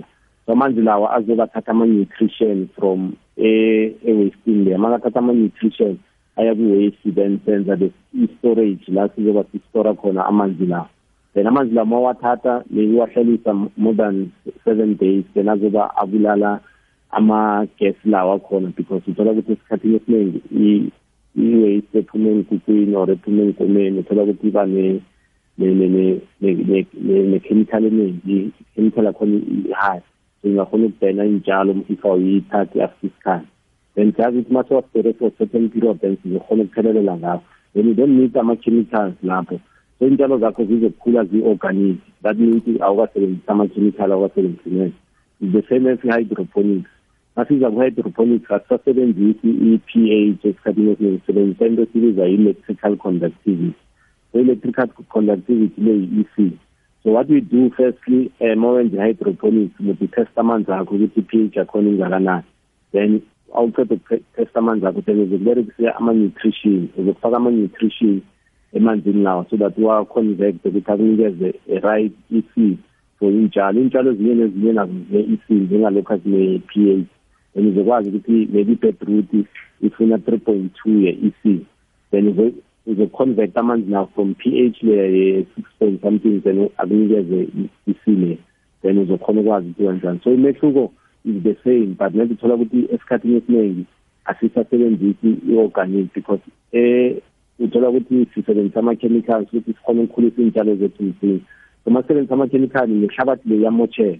so 0.45 0.51
amanzi 0.51 0.81
lawa 0.81 1.07
azobathatha 1.17 1.71
ama-nutrition 1.71 2.67
from 2.75 2.99
e-wastini 3.37 4.63
le 4.65 4.73
ma 4.77 4.87
ngathatha 4.89 5.19
ama-nutrition 5.19 5.97
aya 6.37 6.53
ku-waste 6.55 7.07
then 7.15 7.39
senza 7.45 7.75
the 7.81 7.87
i-storage 8.23 8.85
la 8.91 9.07
sizoba 9.15 9.43
sistora 9.51 9.93
khona 9.95 10.25
amanzi 10.27 10.65
lawa 10.67 10.89
then 11.33 11.47
amanzi 11.47 11.73
lawa 11.75 11.87
mawathatha 11.87 12.63
nekuwahlalisa 12.71 13.51
more 13.77 13.95
than 13.97 14.31
seven 14.65 14.93
days 14.99 15.23
then 15.33 15.47
azoba 15.49 15.87
abulala 15.97 16.59
ama-gas 17.11 17.95
lawa 18.05 18.35
akhona 18.37 18.73
because 18.77 19.01
uthola 19.11 19.31
ukuthi 19.31 19.51
esikhathini 19.55 19.95
esiningi 19.95 20.91
iwe 21.37 21.73
isephume 21.75 22.29
enkukwini 22.31 22.95
or 22.95 23.11
ephume 23.11 23.43
enkomeni 23.43 23.99
uthola 23.99 24.23
ukuthi 24.23 24.47
iba 24.47 24.63
ne-chemical 27.29 27.83
eningi 27.85 28.51
i-chemical 28.61 29.07
akhona 29.07 29.35
i-high 29.69 30.03
so 30.41 30.47
ingakhona 30.47 30.85
ukubhena 30.87 31.25
iy'tshalo 31.25 31.73
mfifa 31.73 32.13
uyithathe 32.13 32.83
after 32.83 33.07
isikhathi 33.09 33.47
then 33.95 34.13
siyazi 34.15 34.37
ukuthi 34.37 34.53
masewasiberese 34.53 35.25
o-certain 35.25 35.69
period 35.69 35.97
then 36.01 36.17
sizokhona 36.23 36.63
ukuthelelela 36.63 37.17
ngakho 37.17 37.43
then 37.73 37.87
you 37.87 37.93
don't 37.93 38.15
need 38.19 38.37
ama-chemicals 38.37 39.13
lapho 39.23 39.59
so 39.99 40.07
iy'tshalo 40.07 40.37
zakho 40.37 40.63
zizokhula 40.65 41.23
zi-organic 41.25 41.97
that 42.23 42.37
means 42.37 42.63
awukasebenzisa 42.81 43.51
ama-chemical 43.53 44.11
awukasebenzisi 44.11 44.69
neze 44.69 44.93
is 45.41 45.51
the 45.51 45.61
same 45.69 45.87
as 45.91 45.99
i-hydroponics 46.03 46.94
asiza 47.35 47.67
ku-hydroponics 47.71 48.47
asisasebenzisi 48.51 49.49
i-ph 49.69 49.91
esikhathini 50.43 50.91
esiningi 50.95 51.19
sisebenzisa 51.19 51.63
into 51.69 51.81
esibiza 51.85 52.23
i-electrical 52.31 52.93
conductivity 53.05 53.73
so 54.31 54.35
electrical 54.43 54.87
conductivity 55.11 55.79
le 55.85 55.93
yi-ec 56.01 56.31
so 57.03 57.11
what 57.13 57.27
we 57.29 57.39
do 57.41 57.67
firstly 57.75 58.31
eh, 58.39 58.55
um 58.57 58.59
ma 58.63 58.79
i-hydroponics 58.81 59.75
muthi 59.83 60.07
amanzi 60.41 60.71
akho 60.71 60.95
ukuthi 60.95 61.19
i-ph 61.21 61.57
akhona 61.63 61.89
ingakanani 61.91 62.43
then 62.93 63.21
awuqeda 63.59 63.95
ukutesta 63.99 64.57
amanzi 64.63 64.85
akho 64.87 65.01
then 65.05 65.17
uzokuberekise 65.25 65.89
ama-nutrition 65.99 66.87
uzokufaka 66.97 67.35
ama-nutrition 67.37 68.15
emanzini 68.73 69.23
lawo 69.23 69.45
so 69.49 69.57
that 69.57 69.75
wa-convect 69.77 70.63
ukuthi 70.65 70.91
akunikeze 70.91 71.49
a-right 71.77 72.13
i-c 72.31 72.55
for 73.19 73.29
intshalo 73.33 73.81
intshalo 73.81 74.11
ezinye 74.11 74.35
nezinye 74.35 74.73
nazo 74.73 74.93
zine-ec 75.09 75.41
njengalokhu 75.49 76.13
azine-p 76.13 76.73
h 76.91 77.14
then 77.55 77.67
uzokwazi 77.71 78.09
ukuthi 78.09 78.47
maybe 78.51 78.73
ibed 78.75 78.95
root 79.07 79.47
ifuna 79.81 80.17
three 80.23 80.37
point 80.37 80.71
two 80.83 80.91
ye-ec 81.01 81.63
then 82.11 82.53
uzoconvert 82.87 83.51
amanzi 83.57 83.91
nawo 83.91 84.09
from 84.15 84.33
p 84.35 84.53
h 84.59 84.81
leya 84.83 85.05
ye-six 85.15 85.67
point 85.79 86.01
something 86.03 86.41
then 86.43 86.69
akunikeze 86.77 87.47
i-ec 87.57 88.01
le 88.07 88.37
then 88.81 88.97
uzokhona 88.97 89.41
ukwazi 89.41 89.67
ukuthi 89.67 89.83
wenzani 89.87 90.19
so 90.23 90.33
imehluko 90.33 90.91
is 91.25 91.43
the 91.43 91.55
same 91.63 91.93
but 91.99 92.13
nathi 92.13 92.35
thola 92.35 92.55
ukuthi 92.55 92.85
esikhathini 92.93 93.35
esiningi 93.37 93.85
asisasebenzisi 94.25 95.29
i-organic 95.49 96.13
because 96.13 96.41
eh 96.71 97.17
uthola 97.59 97.89
ukuthi 97.89 98.27
sisebenzisa 98.35 98.79
ama-chemicals 98.79 99.47
ukuthi 99.47 99.73
sikhona 99.73 100.01
ukukhulisa 100.01 100.41
iy'ntshalo 100.41 100.75
zethu 100.75 101.03
msini 101.03 101.41
so 101.83 101.89
masebenzisa 101.91 102.33
ama-chemical 102.33 102.89
ngehlabathi 102.89 103.49
le 103.49 103.55
iyamotsheka 103.57 104.19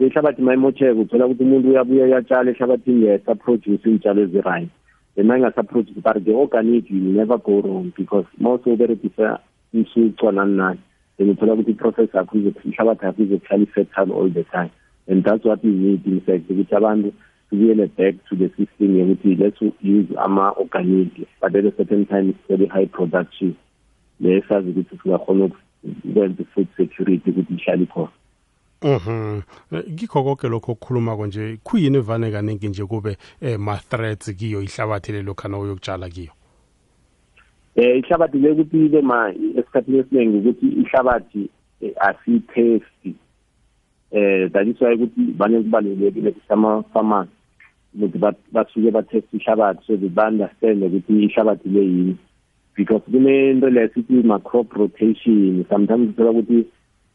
yehlabathi 0.00 0.42
mayimocheke 0.42 0.90
uthola 1.00 1.26
ukuthi 1.26 1.42
umuntu 1.44 1.68
uyabuya 1.70 2.04
uyatshala 2.08 2.50
ehlabathini 2.54 3.04
yayisaproduce 3.06 3.88
iy'tshalo 3.92 4.20
ezi-right 4.24 4.70
then 5.14 5.26
ma 5.28 5.36
ingasaproduce 5.36 6.00
but 6.06 6.16
the-organic 6.24 6.88
you 6.88 7.12
never 7.20 7.36
go 7.48 7.60
wrong 7.60 7.86
because 7.98 8.24
ma 8.40 8.52
usewuberegisa 8.56 9.38
umsuco 9.74 10.32
nani 10.32 10.54
nani 10.60 10.80
then 11.16 11.30
uthola 11.34 11.52
ukuthi 11.52 11.72
i-process 11.76 12.08
yakho 12.16 12.38
ihlabathi 12.38 13.04
yakho 13.04 13.22
izokuhlala 13.24 13.64
i-fertile 13.66 14.12
all 14.18 14.30
the 14.38 14.44
time 14.54 14.72
and 15.08 15.22
that's 15.24 15.44
what 15.44 15.60
you 15.64 15.72
need 15.84 16.02
in 16.06 16.20
fact 16.26 16.48
ukuthi 16.50 16.74
abantu 16.80 17.12
sibuyele 17.50 17.86
back 17.98 18.14
to 18.28 18.36
the 18.40 18.48
system 18.56 18.96
yokuthi 19.00 19.34
let's 19.42 19.60
use 19.84 20.08
ama-organic 20.16 21.12
but 21.42 21.52
at 21.56 21.66
a 21.68 21.74
certain 21.76 22.06
time 22.06 22.30
it's 22.32 22.44
very 22.48 22.66
high 22.76 22.86
production 22.98 23.52
le 24.20 24.40
sazi 24.48 24.70
ukuthi 24.72 24.96
singakhona 25.02 25.44
ukwenza 25.52 26.42
i-food 26.42 26.66
security 26.80 27.28
ukuthi 27.30 27.54
ihlale 27.60 27.86
khona 27.94 28.10
Mhm. 28.82 29.42
Ngikho 29.92 30.22
konke 30.24 30.48
lokho 30.48 30.72
okukhuluma 30.72 31.16
konje 31.16 31.60
kuyini 31.64 32.00
vane 32.00 32.30
kaningi 32.30 32.68
nje 32.68 32.84
kube 32.84 33.16
eh, 33.40 33.58
ma 33.58 33.76
threats 33.76 34.32
kiyo 34.38 34.62
ihlabathi 34.64 35.12
lelo 35.12 35.34
khona 35.34 35.58
uyokutshala 35.58 36.08
kiyo. 36.08 36.32
Eh 37.76 37.98
ihlabathi 38.00 38.38
lekuthi 38.38 38.78
ibe 38.86 39.00
ma 39.10 39.18
esikhathini 39.58 39.98
esiningi 40.00 40.36
ukuthi 40.38 40.66
ihlabathi 40.80 41.42
asithesti. 42.08 43.10
Eh 44.12 44.48
that 44.48 44.66
is 44.66 44.80
why 44.80 44.94
ukuthi 44.96 45.32
bane 45.38 45.60
kubalulekile 45.62 46.30
kusama 46.32 46.82
farmers 46.92 47.28
ukuthi 47.94 48.18
basuke 48.52 48.90
bathest 48.90 49.28
ihlabathi 49.36 49.84
so 49.86 49.92
that 49.96 50.24
understand 50.28 50.82
ukuthi 50.82 51.26
ihlabathi 51.28 51.68
le 51.68 51.80
yini 51.80 52.16
because 52.76 53.02
kunento 53.10 53.68
lesithi 53.68 54.22
ma 54.24 54.38
crop 54.38 54.72
rotation 54.72 55.66
sometimes 55.68 56.08
uthola 56.08 56.30
ukuthi 56.30 56.64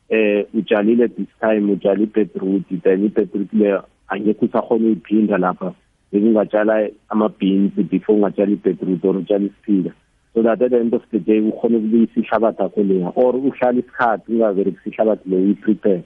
eh 0.10 0.46
ujalile 0.54 1.08
this 1.18 1.28
time 1.42 1.70
ujalile 1.72 2.06
bedroot 2.14 2.66
then 2.84 3.04
you 3.04 3.10
particularly 3.10 3.82
anyukutsha 4.12 4.62
khona 4.62 4.90
ibean 4.92 5.28
lapha 5.28 5.74
ngeke 6.14 6.30
ngajala 6.32 6.90
ama 7.10 7.30
beans 7.30 7.74
before 7.90 8.18
ngajala 8.20 8.52
ibedroot 8.54 9.02
or 9.06 9.16
ngajala 9.16 9.50
spinach 9.62 9.96
so 10.34 10.44
that 10.44 10.60
then 10.70 10.92
to 10.92 11.02
say 11.12 11.40
ukhona 11.42 11.78
ubungisiphatha 11.82 12.70
kuleya 12.70 13.12
or 13.16 13.34
uhlala 13.36 13.80
isikati 13.82 14.32
ngikaze 14.32 14.64
ngisihlabathe 14.70 15.26
layi 15.30 15.54
prepare 15.56 16.04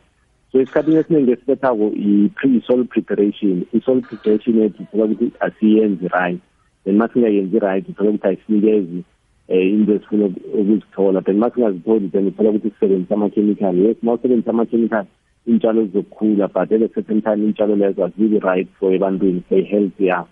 so 0.51 0.61
isikati 0.61 0.91
nesingesethetho 0.91 1.91
i 1.99 2.29
pre-soil 2.39 2.85
preparation 2.85 3.65
it's 3.73 3.87
all 3.89 3.99
preparation 4.01 4.59
that 4.59 4.79
ukuthi 4.79 5.27
asiyenze 5.39 6.07
right 6.07 6.39
and 6.85 6.95
uma 6.95 7.07
singayenzi 7.13 7.59
right 7.59 7.83
sokuthi 7.97 8.27
asifikeze 8.27 9.03
um 9.49 9.57
into 9.57 9.93
esifuna 9.93 10.25
ukuzithola 10.59 11.21
then 11.25 11.37
masingazitholi 11.41 12.09
then 12.13 12.25
uthola 12.29 12.49
ukuthi 12.49 12.69
sisebenzise 12.69 13.13
amakhemikhali 13.13 13.85
yes 13.85 13.97
ma 14.05 14.13
usebenzisa 14.13 14.49
amakhemikhali 14.49 15.07
iy'ntshalo 15.49 15.81
zizokukhula 15.85 16.47
but 16.55 16.69
at 16.75 16.81
a 16.81 16.87
certain 16.95 17.21
time 17.27 17.35
iyntshalo 17.45 17.75
lezo 17.81 18.01
azibi 18.07 18.39
right 18.47 18.67
for 18.79 18.91
ebantwini 18.97 19.41
say-health 19.49 19.97
yabo 20.09 20.27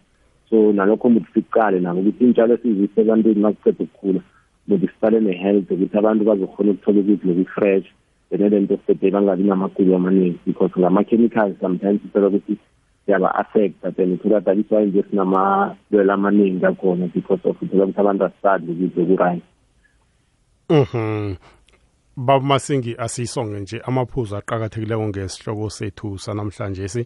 so 0.49 0.57
nalokho 0.79 1.09
muthi 1.15 1.31
siqale 1.37 1.79
nabo 1.87 1.99
ukuthi 2.01 2.23
iyntshalo 2.25 2.51
esizise 2.57 2.97
ebantwini 3.05 3.41
ma 3.45 3.51
siceda 3.53 3.83
ukukhula 3.87 4.19
muthi 4.69 4.87
sicale 4.93 5.17
ne-health 5.25 5.71
ukuthi 5.73 5.97
abantu 6.01 6.21
bazokhona 6.29 6.71
ukuthola 6.77 6.99
ukuthi 7.01 7.25
loku-fresh 7.27 7.87
then 8.29 8.43
at 8.45 8.51
the 8.53 8.57
end 8.91 9.11
bangabi 9.17 9.43
namagulo 9.49 9.95
amaningi 9.97 10.37
because 10.45 10.73
ngama-chemicals 10.77 11.57
sometimes 11.65 11.99
uthola 12.05 12.27
ukuthi 12.29 12.57
yaba 13.07 13.31
affect 13.39 13.81
then 13.95 14.13
uthola 14.13 14.41
that 14.41 14.57
iswa 14.57 14.81
nje 14.81 15.03
sinamadwela 15.09 16.13
amaningi 16.13 16.65
akhona 16.65 17.07
because 17.13 17.39
of 17.49 17.61
uthola 17.61 17.83
ukuthi 17.85 17.99
abantu 18.01 18.23
asisadi 18.25 18.71
ukuthi 18.71 19.05
ku-right 19.07 19.43
mhm 20.69 21.35
baba 22.17 22.45
masingi 22.47 22.95
asiyisonge 22.99 23.59
nje 23.59 23.77
amaphuzu 23.87 24.35
aqakathekileyo 24.35 25.07
ngesihloko 25.07 25.69
sethu 25.69 26.17
sanamhlanje 26.17 26.87
si 26.87 27.05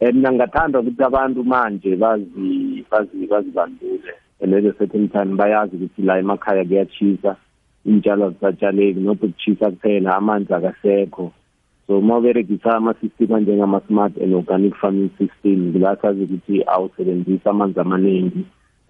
eh, 0.00 0.14
mina 0.14 0.28
ngingathanda 0.32 0.80
ukuthi 0.80 1.02
abantu 1.02 1.40
manje 1.44 1.96
bazi 1.96 2.84
bazi 2.90 3.26
bazibandule 3.26 4.12
and 4.40 4.52
at 4.54 4.64
a 4.64 4.72
certain 4.78 5.08
time 5.08 5.36
bayazi 5.36 5.76
ukuthi 5.76 6.02
la 6.02 6.18
emakhaya 6.18 6.64
kuyachisa 6.64 7.36
iy'tshalo 7.84 8.30
zisatshaleki 8.30 9.00
not 9.00 9.20
ukuchisa 9.22 9.70
kuphela 9.70 10.16
amanzi 10.16 10.54
akasekho 10.54 11.32
so 11.86 11.98
uma 11.98 12.18
beregisa 12.20 12.76
ama-system 12.76 13.28
anjengama-smart 13.34 14.16
and 14.16 14.32
organic 14.38 14.74
farming 14.80 15.10
system 15.20 15.60
kula 15.72 15.92
sazi 16.02 16.22
ukuthi 16.22 16.56
awusebenzisa 16.74 17.50
amanzi 17.50 17.80
amaningi 17.84 18.42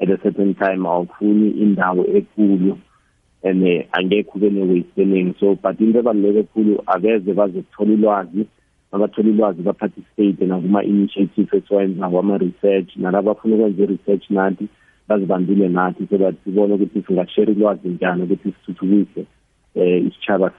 at 0.02 0.11
a 0.11 0.16
certain 0.24 0.52
time 0.62 0.88
awufuni 0.94 1.48
indawo 1.64 2.04
ekulu 2.18 2.72
and 3.42 3.61
angekho 3.92 4.33
ube 4.38 4.50
ne-waste 4.57 5.02
eningi 5.07 5.35
so 5.40 5.46
but 5.64 5.80
into 5.80 5.98
ebaluleke 6.02 6.38
ekhulu 6.40 6.74
akeze 6.94 7.33
baze 7.40 7.59
kuthola 7.62 7.92
ilwazi 7.94 8.46
abathola 8.92 9.28
ilwazi 9.30 9.62
ba-participate 9.62 10.46
nakuma-initiative 10.46 11.57
esiwayenza 11.57 12.09
kwama-research 12.09 12.96
nalabo 12.96 13.35
bafuna 13.35 13.54
ukwenza 13.57 13.83
i-research 13.83 14.30
nathi 14.30 14.68
bazibambile 15.09 15.68
nathi 15.68 16.07
so 16.11 16.18
that 16.18 16.35
sibone 16.44 16.74
ukuthi 16.74 17.02
singashare 17.07 17.52
ilwazi 17.52 17.88
njani 17.88 18.22
ukuthi 18.22 18.52
sithuthukise 18.54 19.24
um 19.74 20.07
isitshaba 20.09 20.50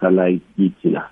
salakithi 0.00 0.90
la 0.90 1.10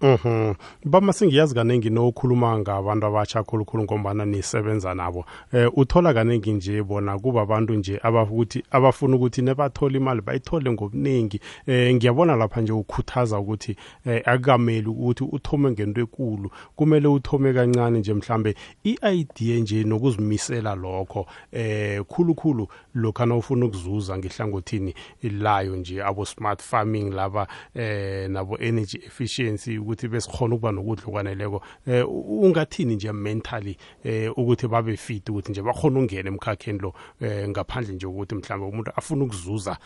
Mhm. 0.00 0.54
Bama 0.84 1.12
singiyazi 1.12 1.54
kaningi 1.54 1.90
nokhuluma 1.90 2.58
ngabantu 2.58 3.06
abasha 3.06 3.42
khulukhulu 3.42 3.82
ngombana 3.84 4.24
nisebenza 4.24 4.94
nabo. 4.94 5.24
Eh 5.52 5.68
uthola 5.76 6.14
kaningi 6.14 6.52
nje 6.52 6.82
bona 6.82 7.18
kuba 7.18 7.42
abantu 7.42 7.74
nje 7.74 8.00
abafuthi 8.02 8.62
abafuna 8.70 9.16
ukuthi 9.16 9.42
nebathola 9.42 9.96
imali 9.96 10.20
bayithole 10.20 10.70
ngobuningi. 10.70 11.40
Eh 11.66 11.94
ngiyabona 11.94 12.36
lapha 12.36 12.60
nje 12.60 12.72
ukukhuthaza 12.72 13.38
ukuthi 13.38 13.76
eh 14.06 14.22
akameli 14.24 14.86
ukuthi 14.88 15.24
uthome 15.32 15.70
ngento 15.70 16.00
enkulu. 16.00 16.50
Kumele 16.76 17.08
uthome 17.08 17.52
kancane 17.52 17.98
nje 17.98 18.14
mhlambe 18.14 18.54
iidea 18.84 19.58
nje 19.60 19.84
nokuzimisela 19.84 20.74
lokho. 20.74 21.26
Eh 21.52 22.00
khulukhulu 22.04 22.68
lokho 22.94 23.26
na 23.26 23.34
ufuna 23.36 23.66
ukuzuza 23.66 24.18
ngihlangothini 24.18 24.94
layo 25.22 25.76
nje 25.76 26.02
abo 26.02 26.24
smart 26.26 26.62
farming 26.62 27.10
laba 27.14 27.46
eh 27.74 28.28
nabo 28.30 28.58
energy 28.58 28.98
efficiency 29.06 29.78
ukuthi 29.86 30.08
besikhona 30.08 30.54
ukuba 30.54 30.72
nokudla 30.72 31.04
okwaneleko 31.06 31.60
eh, 31.86 32.02
um 32.08 32.44
ungathini 32.44 32.94
nje 32.96 33.12
mentally 33.12 33.76
um 34.04 34.32
ukuthi 34.42 34.68
babe 34.68 34.96
fit 34.96 35.28
ukuthi 35.30 35.52
nje 35.52 35.62
bakhona 35.62 35.98
ukungena 36.00 36.28
emkhakheni 36.30 36.78
lo 36.82 36.92
um 37.20 37.50
ngaphandle 37.50 37.94
nje 37.94 38.06
ukuthi 38.06 38.34
mhlawumbe 38.34 38.72
umuntu 38.72 38.90
afuna 38.96 39.24
ukuzuza 39.24 39.78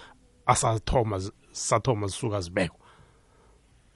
asathoma 0.46 1.20
sathoma 1.52 2.06
zisuka 2.06 2.40
zibekwa 2.40 2.78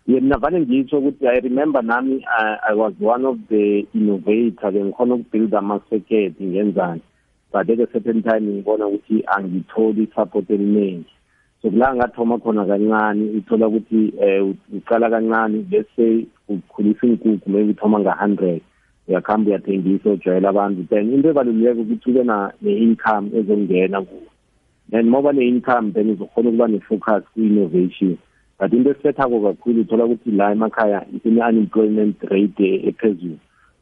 yena 0.07 0.37
vane 0.39 0.61
ngitsho 0.61 0.99
ukuthi 0.99 1.27
i 1.27 1.41
remember 1.41 1.83
nami 1.83 2.23
I, 2.27 2.59
i 2.69 2.75
was 2.75 2.93
one 3.01 3.25
of 3.25 3.39
the 3.49 3.87
innovator 3.95 4.71
bengikhona 4.73 5.15
ukubuild 5.15 5.55
amaseketi 5.55 6.45
ngenzani 6.45 7.01
but 7.53 7.71
at 7.71 7.81
a 7.81 7.87
certain 7.93 8.23
time 8.23 8.41
ngibona 8.53 8.87
ukuthi 8.87 9.25
angitholi 9.27 10.03
i-support 10.03 10.51
eliningi 10.51 11.07
sokula 11.65 11.95
ngathoma 11.97 12.39
khona 12.39 12.65
kancane 12.67 13.31
uthola 13.39 13.67
ukuthi 13.69 14.13
um 14.23 14.55
uqala 14.77 15.09
kancane 15.11 15.65
let's 15.73 15.89
say 15.97 16.27
ukhulisa 16.49 17.07
inkukhu 17.07 17.49
maybe 17.51 17.73
uthoma 17.73 18.01
nga-hundred 18.01 18.61
uyakhamba 19.09 19.49
uyathengisa 19.51 20.11
ujwayela 20.13 20.49
abantu 20.51 20.83
then 20.91 21.09
into 21.15 21.29
ebalululeka 21.33 21.81
ukuthi 21.81 22.11
ube 22.11 22.23
ne-income 22.65 23.31
ezongena 23.39 24.03
kuwo 24.03 24.23
then 24.91 25.09
uma 25.09 25.19
uba 25.19 25.33
ne-income 25.33 25.93
then 25.93 26.11
uzokhona 26.13 26.49
ukuba 26.49 26.67
ne-focus 26.69 27.25
kwi-innovation 27.35 28.13
but 28.61 28.73
into 28.73 28.91
esibethako 28.91 29.41
kakhulu 29.41 29.81
uthola 29.81 30.05
ukuthi 30.05 30.31
la 30.31 30.53
emakhaya 30.53 31.07
isine-unemployment 31.17 32.17
rate 32.31 32.87
ephezulu 32.89 33.39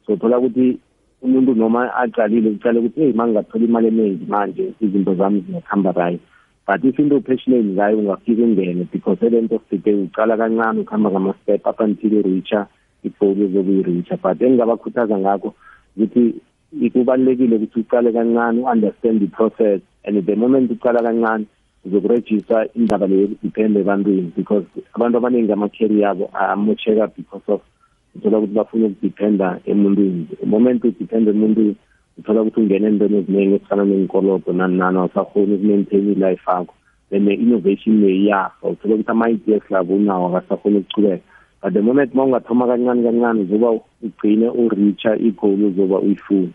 so 0.06 0.12
uthola 0.12 0.38
ukuthi 0.38 0.78
umuntu 1.22 1.54
noma 1.54 1.94
aqalile 1.94 2.50
ucale 2.50 2.78
ukuthi 2.78 3.02
eyi 3.02 3.12
ma 3.12 3.24
ngingathola 3.26 3.64
imali 3.64 3.86
eningi 3.88 4.24
manje 4.28 4.72
izinto 4.80 5.14
zami 5.14 5.40
zingakuhamba 5.40 5.92
right 5.92 6.20
but 6.66 6.80
isinto 6.84 7.16
upassionate 7.18 7.64
ngayo 7.74 7.98
ungafika 7.98 8.42
ungene 8.42 8.86
because 8.92 9.20
elento 9.26 9.58
sifike 9.70 9.94
uqala 9.94 10.36
kancane 10.36 10.80
ukuhamba 10.86 11.10
ngama-step 11.10 11.66
up 11.66 11.78
until 11.82 12.16
i-reacher 12.22 12.64
i-goal 13.02 13.34
ezokuyi-reacher 13.44 14.18
but 14.22 14.38
engingabakhuthaza 14.40 15.16
ngakho 15.22 15.50
ukuthi 15.96 16.22
kubalulekile 16.94 17.56
ukuthi 17.58 17.80
uqale 17.82 18.08
kancane 18.14 18.60
u-understand 18.62 19.18
the 19.20 19.26
process 19.26 19.80
and 20.06 20.22
the 20.26 20.34
moment 20.36 20.70
uqala 20.70 21.02
kancane 21.02 21.44
uzokurejista 21.84 22.56
indaba 22.78 23.06
leyo 23.10 23.20
yokudiphenda 23.26 23.80
ebantwini 23.82 24.30
because 24.38 24.66
abantu 24.94 25.18
abaningi 25.18 25.52
amakheri 25.52 25.98
yabo 26.00 26.30
amosheka 26.32 27.06
because 27.18 27.46
of 27.52 27.60
uthola 28.14 28.38
ukuthi 28.38 28.54
bafuna 28.54 28.86
ukudiphenda 28.94 29.58
emuntwini 29.66 30.28
the 30.40 30.46
moment 30.46 30.78
udiphenda 30.86 31.30
emuntwini 31.34 31.74
uthola 32.22 32.40
ukuthi 32.42 32.60
ungena 32.60 32.88
endweni 32.88 33.16
eziningi 33.18 33.54
ezifana 33.54 33.84
nenkolodo 33.84 34.52
nani 34.52 34.76
nani 34.78 34.98
awusakhoni 34.98 35.54
ukumaintain 35.54 36.08
i-life 36.12 36.50
yakho 36.50 36.74
then 37.10 37.22
ne-innovation 37.24 37.96
neyiyafa 38.00 38.68
uthola 38.68 38.94
ukuthi 38.94 39.10
ama-ideas 39.10 39.62
labo 39.70 39.94
unawo 39.96 40.28
akasakhoni 40.36 40.76
ukuchubeka 40.78 41.22
but 41.62 41.72
the 41.74 41.80
moment 41.80 42.14
ma 42.14 42.24
ungathoma 42.24 42.66
kancane 42.66 43.02
kancane 43.02 43.40
uzoba 43.40 43.70
ugcine 44.02 44.48
uricha 44.48 45.16
igoal 45.18 45.64
uzoba 45.64 45.98
uyifuna 45.98 46.48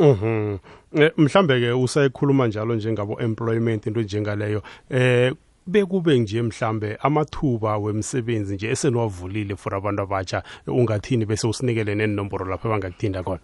Mhm. 0.00 0.56
Eh, 0.94 1.10
mhlambe 1.16 1.60
ke 1.60 1.72
usayikhuluma 1.72 2.46
njalo 2.46 2.74
njengabo 2.74 3.20
employment 3.20 3.86
into 3.86 4.00
njengaleyo. 4.02 4.62
Eh 4.90 5.32
bekube 5.66 6.18
nje 6.18 6.42
mhlambe 6.42 6.98
amathuba 7.02 7.78
wemsebenzi 7.78 8.54
nje 8.54 8.68
esenwavulile 8.70 9.56
for 9.56 9.74
abantu 9.74 10.02
abatsha 10.02 10.42
ungathini 10.66 11.26
bese 11.26 11.46
usinikele 11.48 11.94
nenomboro 11.94 12.46
lapho 12.46 12.68
bangakuthinda 12.68 13.22
khona. 13.22 13.40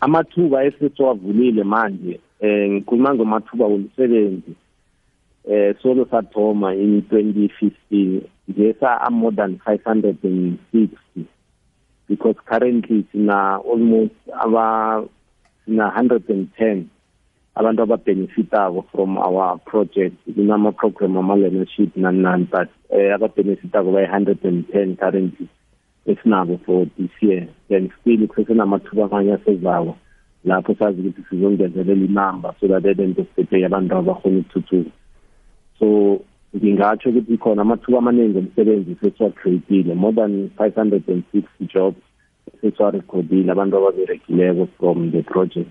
amathuba 0.00 0.58
avulile 1.10 1.64
manje 1.72 2.14
eh 2.46 2.64
ngikhuluma 2.70 3.10
ngomathuba 3.16 3.64
omsebenzi 3.74 4.52
eh 5.54 5.70
solo 5.82 6.02
sathoma 6.10 6.68
in 6.74 6.92
2015 7.00 8.20
nje 8.48 8.68
sa 8.80 8.90
more 9.12 9.34
than 9.36 9.60
560 9.66 10.88
because 12.08 12.36
currently 12.50 13.04
sina 13.12 13.60
almost 13.72 14.16
aba 14.44 14.66
sina 15.64 15.84
110 15.88 16.84
abantu 17.60 17.80
ababenefitako 17.86 18.80
from 18.92 19.18
our 19.18 19.58
project 19.68 20.16
kunama-program 20.34 21.16
ama-learnership 21.20 21.92
nani 21.96 22.20
nani 22.24 22.44
but 22.54 22.68
um 22.90 23.00
eh, 23.00 23.12
ababenefitako 23.14 23.92
bayi-hundred 23.92 24.38
and 24.48 24.64
ten 24.72 24.96
currently 24.96 25.48
esinabo 26.06 26.58
for 26.64 26.86
this 26.98 27.10
year 27.20 27.48
then 27.68 27.90
still 28.00 28.26
kusenamathuba 28.26 29.04
amanye 29.04 29.32
asezawo 29.32 29.96
lapho 30.44 30.74
sazi 30.74 31.00
ukuthi 31.00 31.22
sizongezelela 31.30 32.04
inamba 32.04 32.54
so 32.60 32.68
that 32.68 32.84
at 32.86 32.96
the 32.96 33.02
end 33.02 33.18
of 33.18 33.26
the 33.36 33.42
day 33.42 33.64
abantu 33.64 33.96
abakhona 33.96 34.38
ukuthuthuka 34.40 34.90
so 35.78 36.20
ngingatsho 36.56 37.08
ukuthi 37.10 37.38
khona 37.42 37.62
amathuba 37.62 37.98
amaningi 37.98 38.38
omsebenzi 38.38 38.96
sesiwacreatile 39.00 39.94
more 39.94 40.12
than 40.14 40.48
560 40.58 41.42
jobs 41.74 42.00
sesiwarekhodile 42.60 43.50
abantu 43.52 43.74
ababeregileko 43.76 44.68
from 44.78 45.12
the 45.12 45.22
project 45.22 45.70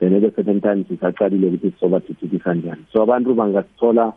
then 0.00 0.14
at 0.14 0.36
the 0.36 0.44
same 0.44 0.60
time 0.60 0.84
sisaqalile 0.88 1.46
ukuthi 1.48 1.70
sizobathuthukisa 1.70 2.54
njani 2.54 2.84
so 2.92 3.02
abantu 3.02 3.34
bangasithola 3.34 4.12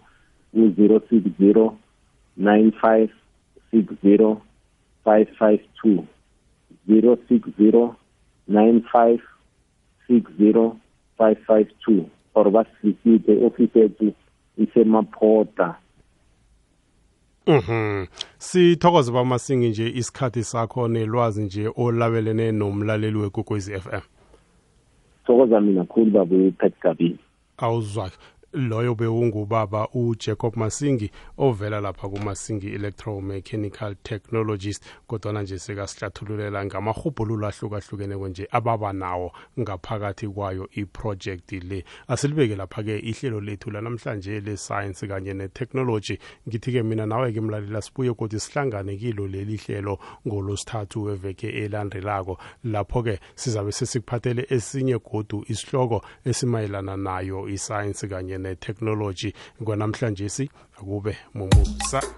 ku-060 0.54 1.72
95 2.40 3.08
60 3.74 4.38
552 5.06 6.06
060 6.90 7.18
9560 8.50 10.78
552 11.20 12.06
or 12.36 12.46
basifike 12.52 13.46
office 13.46 13.80
yethu 13.80 14.14
isemaphota 14.58 15.76
Mhm. 17.48 18.06
Sithokoze 18.38 19.12
bamasingi 19.12 19.70
nje 19.70 19.90
isikhathi 19.90 20.44
sakho 20.44 20.88
nelwazi 20.88 21.44
nje 21.44 21.72
olabelene 21.76 22.52
nomlaleli 22.52 23.18
wekugwezi 23.18 23.80
FM. 23.80 24.02
Thokoza 25.26 25.62
mina 25.62 25.84
khulu 25.84 26.12
babu 26.12 26.52
Pat 26.52 26.74
Gabi. 26.82 27.18
Awuzwakhe. 27.58 28.18
loyo 28.56 28.96
bewungubaba 28.96 29.88
ujacob 29.94 30.56
masingi 30.58 31.12
ovela 31.38 31.82
lapha 31.82 32.10
kumasingi 32.10 32.68
electromechanical 32.68 33.96
technologist 34.04 34.84
kodwana 35.08 35.42
nje 35.42 35.60
sekasihlathululela 35.60 36.66
ngamahubhululo 36.66 37.48
ahlukahlukeneko 37.48 38.28
nje 38.28 38.48
ababa 38.52 38.94
nawo 38.94 39.32
ngaphakathi 39.60 40.28
kwayo 40.28 40.70
iprojekti 40.72 41.60
le 41.60 41.86
asilibeke 42.08 42.56
lapha-ke 42.56 43.00
ihlelo 43.00 43.42
lethu 43.42 43.72
lanamhlanje 43.72 44.40
le-sayensi 44.40 45.08
kanye 45.08 45.34
ne-technology 45.34 46.20
ngithi-ke 46.50 46.84
mina 46.84 47.06
nawe-ke 47.06 47.42
mlalela 47.42 47.82
sibuye 47.82 48.14
kodwa 48.14 48.40
sihlangane 48.40 48.96
kilo 48.96 49.28
leli 49.28 49.58
hlelo 49.58 50.00
ngolosithathu 50.28 51.04
weveke 51.04 51.50
elandelako 51.50 52.38
lapho-ke 52.64 53.20
sizabe 53.36 53.72
sesikuphathele 53.72 54.46
esinye 54.50 55.00
godu 55.12 55.46
isihloko 55.48 56.06
esimayelana 56.26 56.98
nayo 56.98 57.50
isayensi 57.50 58.08
kanye 58.08 58.45
netechnology 58.50 59.32
kwanamhlanje 59.64 60.30
si 60.30 60.50
akube 60.78 61.18
mumusa 61.34 62.16